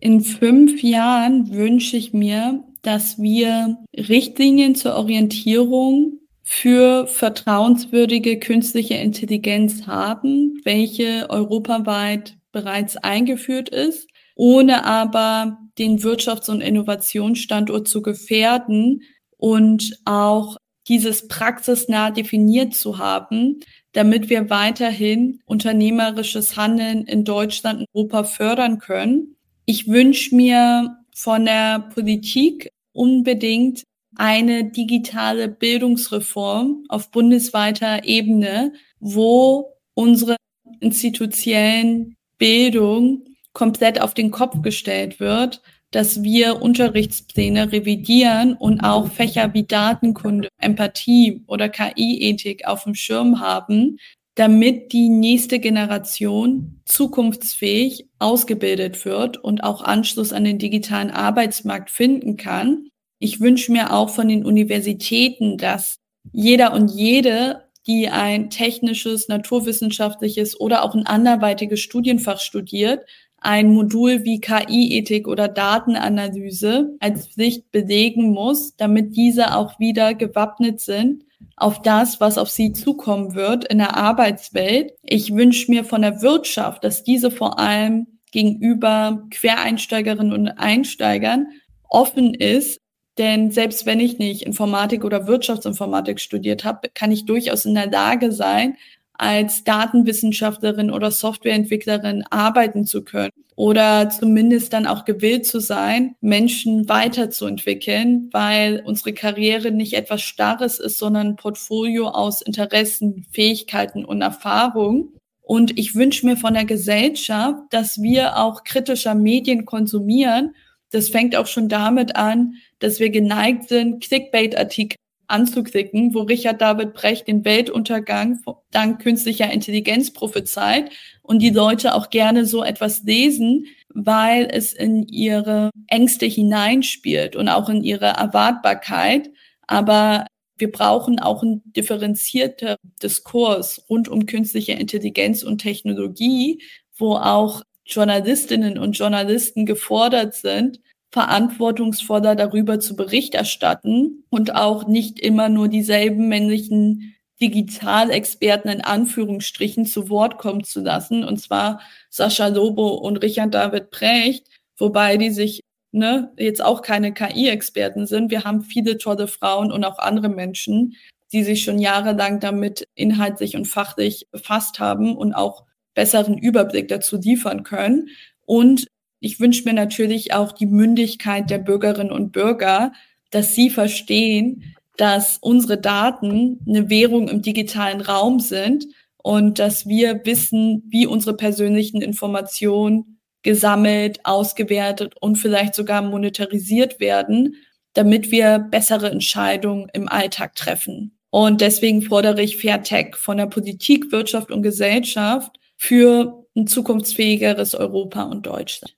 In 0.00 0.20
fünf 0.20 0.82
Jahren 0.82 1.52
wünsche 1.52 1.96
ich 1.96 2.12
mir, 2.12 2.64
dass 2.82 3.20
wir 3.20 3.78
Richtlinien 3.96 4.74
zur 4.74 4.96
Orientierung 4.96 6.18
für 6.42 7.06
vertrauenswürdige 7.06 8.40
künstliche 8.40 8.94
Intelligenz 8.94 9.86
haben, 9.86 10.60
welche 10.64 11.30
europaweit 11.30 12.36
bereits 12.50 12.96
eingeführt 12.96 13.68
ist, 13.68 14.08
ohne 14.34 14.84
aber 14.84 15.58
den 15.78 16.00
Wirtschafts- 16.00 16.50
und 16.50 16.60
Innovationsstandort 16.62 17.86
zu 17.86 18.02
gefährden 18.02 19.02
und 19.36 19.98
auch 20.04 20.56
dieses 20.88 21.28
praxisnah 21.28 22.10
definiert 22.10 22.74
zu 22.74 22.98
haben, 22.98 23.60
damit 23.92 24.30
wir 24.30 24.50
weiterhin 24.50 25.40
unternehmerisches 25.44 26.56
Handeln 26.56 27.04
in 27.04 27.24
Deutschland 27.24 27.80
und 27.80 27.86
Europa 27.94 28.24
fördern 28.24 28.78
können. 28.78 29.36
Ich 29.64 29.88
wünsche 29.88 30.34
mir 30.34 30.96
von 31.14 31.44
der 31.44 31.80
Politik 31.94 32.70
unbedingt 32.92 33.84
eine 34.16 34.64
digitale 34.64 35.48
Bildungsreform 35.48 36.84
auf 36.88 37.10
bundesweiter 37.10 38.04
Ebene, 38.04 38.72
wo 39.00 39.72
unsere 39.94 40.36
institutionellen 40.80 42.16
Bildung 42.38 43.24
komplett 43.52 44.00
auf 44.00 44.14
den 44.14 44.30
Kopf 44.30 44.62
gestellt 44.62 45.20
wird 45.20 45.62
dass 45.92 46.22
wir 46.22 46.62
Unterrichtspläne 46.62 47.70
revidieren 47.70 48.54
und 48.54 48.80
auch 48.80 49.12
Fächer 49.12 49.54
wie 49.54 49.64
Datenkunde, 49.64 50.48
Empathie 50.58 51.42
oder 51.46 51.68
KI-Ethik 51.68 52.66
auf 52.66 52.84
dem 52.84 52.94
Schirm 52.94 53.40
haben, 53.40 53.98
damit 54.34 54.92
die 54.94 55.10
nächste 55.10 55.58
Generation 55.58 56.80
zukunftsfähig 56.86 58.08
ausgebildet 58.18 59.04
wird 59.04 59.36
und 59.36 59.62
auch 59.62 59.82
Anschluss 59.84 60.32
an 60.32 60.44
den 60.44 60.58
digitalen 60.58 61.10
Arbeitsmarkt 61.10 61.90
finden 61.90 62.38
kann. 62.38 62.88
Ich 63.18 63.40
wünsche 63.40 63.70
mir 63.70 63.92
auch 63.92 64.08
von 64.08 64.28
den 64.28 64.46
Universitäten, 64.46 65.58
dass 65.58 65.96
jeder 66.32 66.72
und 66.72 66.90
jede, 66.90 67.64
die 67.86 68.08
ein 68.08 68.48
technisches, 68.48 69.28
naturwissenschaftliches 69.28 70.58
oder 70.58 70.84
auch 70.84 70.94
ein 70.94 71.06
anderweitiges 71.06 71.80
Studienfach 71.80 72.40
studiert, 72.40 73.04
ein 73.44 73.72
Modul 73.72 74.24
wie 74.24 74.40
KI-Ethik 74.40 75.28
oder 75.28 75.48
Datenanalyse 75.48 76.96
als 77.00 77.28
Pflicht 77.28 77.70
belegen 77.72 78.30
muss, 78.30 78.76
damit 78.76 79.16
diese 79.16 79.56
auch 79.56 79.78
wieder 79.78 80.14
gewappnet 80.14 80.80
sind 80.80 81.24
auf 81.56 81.82
das, 81.82 82.20
was 82.20 82.38
auf 82.38 82.48
sie 82.48 82.72
zukommen 82.72 83.34
wird 83.34 83.64
in 83.64 83.78
der 83.78 83.96
Arbeitswelt. 83.96 84.92
Ich 85.02 85.34
wünsche 85.34 85.70
mir 85.70 85.84
von 85.84 86.02
der 86.02 86.22
Wirtschaft, 86.22 86.84
dass 86.84 87.04
diese 87.04 87.30
vor 87.30 87.58
allem 87.58 88.06
gegenüber 88.30 89.24
Quereinsteigerinnen 89.30 90.32
und 90.32 90.48
Einsteigern 90.48 91.48
offen 91.88 92.34
ist, 92.34 92.80
denn 93.18 93.50
selbst 93.50 93.84
wenn 93.84 94.00
ich 94.00 94.18
nicht 94.18 94.42
Informatik 94.42 95.04
oder 95.04 95.26
Wirtschaftsinformatik 95.26 96.18
studiert 96.18 96.64
habe, 96.64 96.88
kann 96.94 97.12
ich 97.12 97.26
durchaus 97.26 97.66
in 97.66 97.74
der 97.74 97.90
Lage 97.90 98.32
sein, 98.32 98.76
als 99.14 99.64
Datenwissenschaftlerin 99.64 100.90
oder 100.90 101.10
Softwareentwicklerin 101.10 102.24
arbeiten 102.30 102.86
zu 102.86 103.04
können 103.04 103.30
oder 103.56 104.08
zumindest 104.08 104.72
dann 104.72 104.86
auch 104.86 105.04
gewillt 105.04 105.46
zu 105.46 105.60
sein, 105.60 106.16
Menschen 106.20 106.88
weiterzuentwickeln, 106.88 108.28
weil 108.32 108.82
unsere 108.84 109.12
Karriere 109.12 109.70
nicht 109.70 109.92
etwas 109.92 110.22
Starres 110.22 110.80
ist, 110.80 110.98
sondern 110.98 111.28
ein 111.28 111.36
Portfolio 111.36 112.08
aus 112.08 112.42
Interessen, 112.42 113.26
Fähigkeiten 113.30 114.04
und 114.04 114.22
Erfahrung. 114.22 115.12
Und 115.42 115.78
ich 115.78 115.94
wünsche 115.94 116.24
mir 116.24 116.36
von 116.36 116.54
der 116.54 116.64
Gesellschaft, 116.64 117.58
dass 117.70 118.00
wir 118.00 118.38
auch 118.38 118.64
kritischer 118.64 119.14
Medien 119.14 119.66
konsumieren. 119.66 120.54
Das 120.90 121.10
fängt 121.10 121.36
auch 121.36 121.46
schon 121.46 121.68
damit 121.68 122.16
an, 122.16 122.54
dass 122.78 123.00
wir 123.00 123.10
geneigt 123.10 123.68
sind, 123.68 124.02
Clickbait-Artikel 124.02 124.96
anzuklicken, 125.32 126.14
wo 126.14 126.22
Richard 126.22 126.60
David 126.60 126.92
Brecht 126.92 127.26
den 127.26 127.44
Weltuntergang 127.44 128.40
dank 128.70 129.02
künstlicher 129.02 129.50
Intelligenz 129.50 130.12
prophezeit 130.12 130.90
und 131.22 131.40
die 131.40 131.50
Leute 131.50 131.94
auch 131.94 132.10
gerne 132.10 132.44
so 132.44 132.62
etwas 132.62 133.02
lesen, 133.02 133.66
weil 133.88 134.48
es 134.50 134.72
in 134.72 135.06
ihre 135.08 135.70
Ängste 135.88 136.26
hineinspielt 136.26 137.34
und 137.36 137.48
auch 137.48 137.68
in 137.68 137.82
ihre 137.82 138.06
Erwartbarkeit. 138.06 139.30
Aber 139.66 140.26
wir 140.58 140.70
brauchen 140.70 141.18
auch 141.18 141.42
einen 141.42 141.62
differenzierten 141.72 142.76
Diskurs 143.02 143.84
rund 143.88 144.08
um 144.08 144.26
künstliche 144.26 144.72
Intelligenz 144.72 145.42
und 145.42 145.58
Technologie, 145.58 146.62
wo 146.96 147.16
auch 147.16 147.62
Journalistinnen 147.84 148.78
und 148.78 148.96
Journalisten 148.96 149.66
gefordert 149.66 150.34
sind, 150.34 150.80
verantwortungsvoller 151.12 152.34
darüber 152.34 152.80
zu 152.80 152.96
Bericht 152.96 153.34
erstatten 153.34 154.24
und 154.30 154.54
auch 154.54 154.86
nicht 154.88 155.20
immer 155.20 155.48
nur 155.48 155.68
dieselben 155.68 156.28
männlichen 156.28 157.14
Digitalexperten 157.40 158.70
in 158.70 158.80
Anführungsstrichen 158.80 159.84
zu 159.84 160.08
Wort 160.08 160.38
kommen 160.38 160.64
zu 160.64 160.80
lassen, 160.80 161.22
und 161.24 161.38
zwar 161.38 161.80
Sascha 162.08 162.46
Lobo 162.46 162.94
und 162.94 163.18
Richard 163.18 163.52
David 163.52 163.90
Precht, 163.90 164.46
wobei 164.78 165.16
die 165.16 165.30
sich 165.30 165.60
ne, 165.90 166.32
jetzt 166.38 166.64
auch 166.64 166.82
keine 166.82 167.12
KI-Experten 167.12 168.06
sind. 168.06 168.30
Wir 168.30 168.44
haben 168.44 168.62
viele 168.62 168.96
tolle 168.96 169.28
Frauen 169.28 169.70
und 169.70 169.84
auch 169.84 169.98
andere 169.98 170.28
Menschen, 170.28 170.96
die 171.32 171.42
sich 171.42 171.62
schon 171.62 171.78
jahrelang 171.78 172.40
damit 172.40 172.86
inhaltlich 172.94 173.56
und 173.56 173.66
fachlich 173.66 174.28
befasst 174.30 174.78
haben 174.78 175.16
und 175.16 175.34
auch 175.34 175.64
besseren 175.94 176.38
Überblick 176.38 176.88
dazu 176.88 177.18
liefern 177.18 177.64
können. 177.64 178.08
Und 178.46 178.86
ich 179.22 179.38
wünsche 179.38 179.64
mir 179.64 179.72
natürlich 179.72 180.34
auch 180.34 180.50
die 180.50 180.66
Mündigkeit 180.66 181.48
der 181.48 181.58
Bürgerinnen 181.58 182.10
und 182.10 182.32
Bürger, 182.32 182.92
dass 183.30 183.54
sie 183.54 183.70
verstehen, 183.70 184.74
dass 184.96 185.38
unsere 185.40 185.78
Daten 185.78 186.58
eine 186.68 186.90
Währung 186.90 187.28
im 187.28 187.40
digitalen 187.40 188.00
Raum 188.00 188.40
sind 188.40 188.84
und 189.22 189.60
dass 189.60 189.86
wir 189.86 190.20
wissen, 190.24 190.82
wie 190.88 191.06
unsere 191.06 191.36
persönlichen 191.36 192.02
Informationen 192.02 193.20
gesammelt, 193.42 194.20
ausgewertet 194.24 195.14
und 195.20 195.36
vielleicht 195.36 195.76
sogar 195.76 196.02
monetarisiert 196.02 196.98
werden, 196.98 197.54
damit 197.94 198.32
wir 198.32 198.58
bessere 198.58 199.10
Entscheidungen 199.10 199.88
im 199.92 200.08
Alltag 200.08 200.56
treffen. 200.56 201.16
Und 201.30 201.60
deswegen 201.60 202.02
fordere 202.02 202.42
ich 202.42 202.56
Fairtech 202.56 203.14
von 203.14 203.36
der 203.36 203.46
Politik, 203.46 204.10
Wirtschaft 204.10 204.50
und 204.50 204.62
Gesellschaft 204.62 205.60
für 205.82 206.46
ein 206.56 206.68
zukunftsfähigeres 206.68 207.74
Europa 207.74 208.22
und 208.22 208.46
Deutschland. 208.46 208.96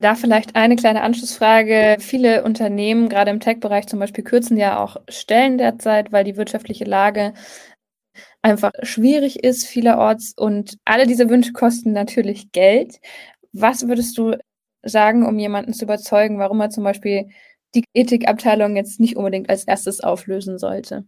Da 0.00 0.16
vielleicht 0.16 0.56
eine 0.56 0.74
kleine 0.74 1.02
Anschlussfrage. 1.02 1.98
Viele 2.00 2.42
Unternehmen, 2.42 3.08
gerade 3.08 3.30
im 3.30 3.38
Tech-Bereich 3.38 3.86
zum 3.86 4.00
Beispiel, 4.00 4.24
kürzen 4.24 4.56
ja 4.56 4.82
auch 4.82 4.96
Stellen 5.08 5.58
derzeit, 5.58 6.10
weil 6.10 6.24
die 6.24 6.36
wirtschaftliche 6.36 6.82
Lage 6.82 7.32
einfach 8.42 8.72
schwierig 8.82 9.44
ist 9.44 9.64
vielerorts 9.64 10.34
und 10.36 10.78
alle 10.84 11.06
diese 11.06 11.30
Wünsche 11.30 11.52
kosten 11.52 11.92
natürlich 11.92 12.50
Geld. 12.50 12.98
Was 13.52 13.86
würdest 13.86 14.18
du 14.18 14.36
sagen, 14.82 15.24
um 15.24 15.38
jemanden 15.38 15.74
zu 15.74 15.84
überzeugen, 15.84 16.40
warum 16.40 16.60
er 16.60 16.70
zum 16.70 16.82
Beispiel 16.82 17.28
die 17.76 17.84
Ethikabteilung 17.94 18.74
jetzt 18.74 18.98
nicht 18.98 19.16
unbedingt 19.16 19.48
als 19.48 19.62
erstes 19.62 20.00
auflösen 20.00 20.58
sollte? 20.58 21.04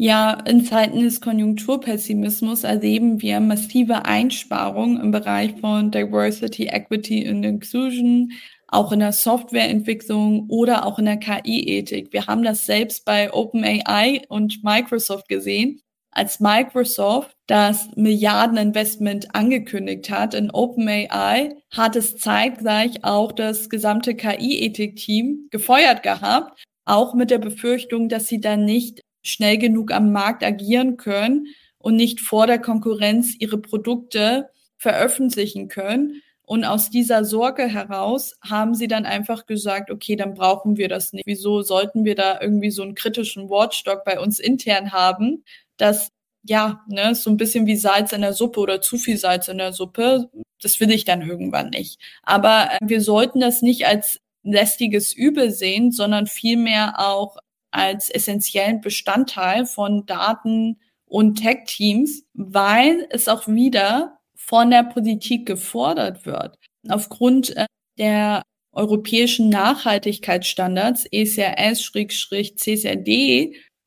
Ja, 0.00 0.34
in 0.46 0.64
Zeiten 0.64 1.00
des 1.00 1.20
Konjunkturpessimismus 1.20 2.62
erleben 2.62 3.20
wir 3.20 3.40
massive 3.40 4.04
Einsparungen 4.04 5.00
im 5.00 5.10
Bereich 5.10 5.58
von 5.60 5.90
Diversity, 5.90 6.66
Equity 6.66 7.28
und 7.28 7.42
Inclusion, 7.42 8.30
auch 8.68 8.92
in 8.92 9.00
der 9.00 9.10
Softwareentwicklung 9.10 10.46
oder 10.48 10.86
auch 10.86 11.00
in 11.00 11.06
der 11.06 11.16
KI-Ethik. 11.16 12.12
Wir 12.12 12.28
haben 12.28 12.44
das 12.44 12.64
selbst 12.64 13.04
bei 13.06 13.32
OpenAI 13.32 14.22
und 14.28 14.62
Microsoft 14.62 15.28
gesehen. 15.28 15.80
Als 16.12 16.38
Microsoft 16.38 17.34
das 17.48 17.88
Milliardeninvestment 17.96 19.34
angekündigt 19.34 20.10
hat 20.10 20.32
in 20.32 20.52
OpenAI, 20.52 21.56
hat 21.72 21.96
es 21.96 22.18
zeitgleich 22.18 23.02
auch 23.02 23.32
das 23.32 23.68
gesamte 23.68 24.14
KI-Ethik-Team 24.14 25.48
gefeuert 25.50 26.04
gehabt, 26.04 26.62
auch 26.84 27.14
mit 27.14 27.30
der 27.30 27.38
Befürchtung, 27.38 28.08
dass 28.08 28.28
sie 28.28 28.40
dann 28.40 28.64
nicht 28.64 29.00
schnell 29.28 29.58
genug 29.58 29.92
am 29.92 30.12
Markt 30.12 30.42
agieren 30.44 30.96
können 30.96 31.46
und 31.78 31.96
nicht 31.96 32.20
vor 32.20 32.46
der 32.46 32.58
Konkurrenz 32.58 33.34
ihre 33.38 33.58
Produkte 33.58 34.50
veröffentlichen 34.76 35.68
können. 35.68 36.22
Und 36.42 36.64
aus 36.64 36.88
dieser 36.88 37.24
Sorge 37.24 37.66
heraus 37.66 38.34
haben 38.40 38.74
sie 38.74 38.88
dann 38.88 39.04
einfach 39.04 39.44
gesagt, 39.44 39.90
okay, 39.90 40.16
dann 40.16 40.34
brauchen 40.34 40.78
wir 40.78 40.88
das 40.88 41.12
nicht. 41.12 41.26
Wieso 41.26 41.60
sollten 41.60 42.04
wir 42.04 42.14
da 42.14 42.40
irgendwie 42.40 42.70
so 42.70 42.82
einen 42.82 42.94
kritischen 42.94 43.50
Watchdog 43.50 44.02
bei 44.04 44.18
uns 44.18 44.38
intern 44.38 44.92
haben, 44.92 45.44
dass 45.76 46.10
ja, 46.42 46.80
ne, 46.88 47.14
so 47.14 47.30
ein 47.30 47.36
bisschen 47.36 47.66
wie 47.66 47.76
Salz 47.76 48.12
in 48.12 48.22
der 48.22 48.32
Suppe 48.32 48.60
oder 48.60 48.80
zu 48.80 48.96
viel 48.96 49.18
Salz 49.18 49.48
in 49.48 49.58
der 49.58 49.72
Suppe. 49.74 50.30
Das 50.62 50.80
will 50.80 50.90
ich 50.90 51.04
dann 51.04 51.20
irgendwann 51.20 51.70
nicht. 51.70 52.00
Aber 52.22 52.68
äh, 52.72 52.78
wir 52.82 53.02
sollten 53.02 53.40
das 53.40 53.60
nicht 53.60 53.86
als 53.86 54.20
lästiges 54.42 55.12
Übel 55.12 55.50
sehen, 55.50 55.92
sondern 55.92 56.26
vielmehr 56.26 56.98
auch 56.98 57.36
als 57.70 58.10
essentiellen 58.10 58.80
Bestandteil 58.80 59.66
von 59.66 60.06
Daten 60.06 60.80
und 61.06 61.36
Tech-Teams, 61.36 62.24
weil 62.34 63.06
es 63.10 63.28
auch 63.28 63.46
wieder 63.48 64.18
von 64.34 64.70
der 64.70 64.84
Politik 64.84 65.46
gefordert 65.46 66.26
wird. 66.26 66.56
Aufgrund 66.88 67.56
äh, 67.56 67.66
der 67.98 68.42
europäischen 68.72 69.48
Nachhaltigkeitsstandards 69.48 71.06
ECRS-CCRD 71.10 71.86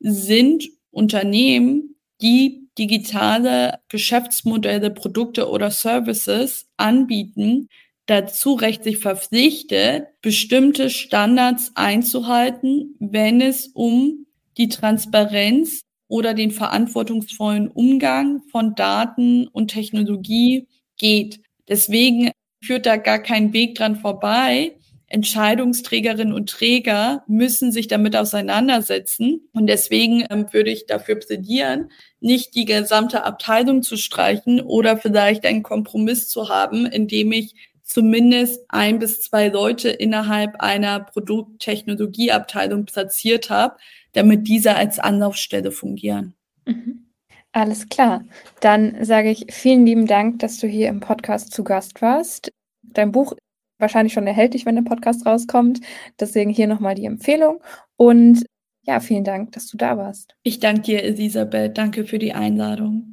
sind 0.00 0.68
Unternehmen, 0.90 1.96
die 2.20 2.68
digitale 2.78 3.80
Geschäftsmodelle, 3.88 4.90
Produkte 4.90 5.48
oder 5.48 5.70
Services 5.70 6.68
anbieten, 6.76 7.68
dazu 8.06 8.54
rechtlich 8.54 8.98
verpflichtet, 8.98 10.06
bestimmte 10.22 10.90
Standards 10.90 11.72
einzuhalten, 11.74 12.96
wenn 12.98 13.40
es 13.40 13.68
um 13.68 14.26
die 14.56 14.68
Transparenz 14.68 15.82
oder 16.08 16.34
den 16.34 16.50
verantwortungsvollen 16.50 17.68
Umgang 17.68 18.42
von 18.50 18.74
Daten 18.74 19.46
und 19.48 19.68
Technologie 19.68 20.68
geht. 20.98 21.40
Deswegen 21.68 22.30
führt 22.62 22.86
da 22.86 22.96
gar 22.96 23.18
kein 23.18 23.52
Weg 23.52 23.76
dran 23.76 23.96
vorbei. 23.96 24.76
Entscheidungsträgerinnen 25.06 26.32
und 26.32 26.48
Träger 26.48 27.22
müssen 27.26 27.70
sich 27.70 27.86
damit 27.86 28.16
auseinandersetzen. 28.16 29.48
Und 29.52 29.66
deswegen 29.66 30.24
ähm, 30.30 30.46
würde 30.52 30.70
ich 30.70 30.86
dafür 30.86 31.16
plädieren, 31.16 31.90
nicht 32.20 32.54
die 32.54 32.64
gesamte 32.64 33.24
Abteilung 33.24 33.82
zu 33.82 33.96
streichen 33.96 34.60
oder 34.60 34.96
vielleicht 34.96 35.44
einen 35.44 35.62
Kompromiss 35.62 36.28
zu 36.28 36.48
haben, 36.48 36.86
indem 36.86 37.32
ich 37.32 37.54
zumindest 37.92 38.64
ein 38.68 38.98
bis 38.98 39.20
zwei 39.20 39.48
Leute 39.48 39.90
innerhalb 39.90 40.60
einer 40.60 41.00
Produkttechnologieabteilung 41.00 42.86
platziert 42.86 43.50
habe, 43.50 43.76
damit 44.12 44.48
diese 44.48 44.74
als 44.74 44.98
Anlaufstelle 44.98 45.72
fungieren. 45.72 46.34
Mhm. 46.66 47.06
Alles 47.52 47.88
klar. 47.88 48.24
Dann 48.60 49.04
sage 49.04 49.30
ich 49.30 49.46
vielen 49.50 49.84
lieben 49.84 50.06
Dank, 50.06 50.38
dass 50.38 50.58
du 50.58 50.66
hier 50.66 50.88
im 50.88 51.00
Podcast 51.00 51.52
zu 51.52 51.64
Gast 51.64 52.00
warst. 52.00 52.50
Dein 52.82 53.12
Buch 53.12 53.34
wahrscheinlich 53.78 54.14
schon 54.14 54.26
erhältlich, 54.26 54.64
wenn 54.64 54.76
der 54.76 54.82
Podcast 54.82 55.26
rauskommt. 55.26 55.80
Deswegen 56.18 56.50
hier 56.50 56.66
nochmal 56.66 56.94
die 56.94 57.04
Empfehlung. 57.04 57.62
Und 57.96 58.46
ja, 58.84 59.00
vielen 59.00 59.24
Dank, 59.24 59.52
dass 59.52 59.68
du 59.68 59.76
da 59.76 59.98
warst. 59.98 60.34
Ich 60.42 60.60
danke 60.60 60.82
dir, 60.82 61.04
Elisabeth. 61.04 61.76
Danke 61.76 62.04
für 62.06 62.18
die 62.18 62.32
Einladung. 62.32 63.11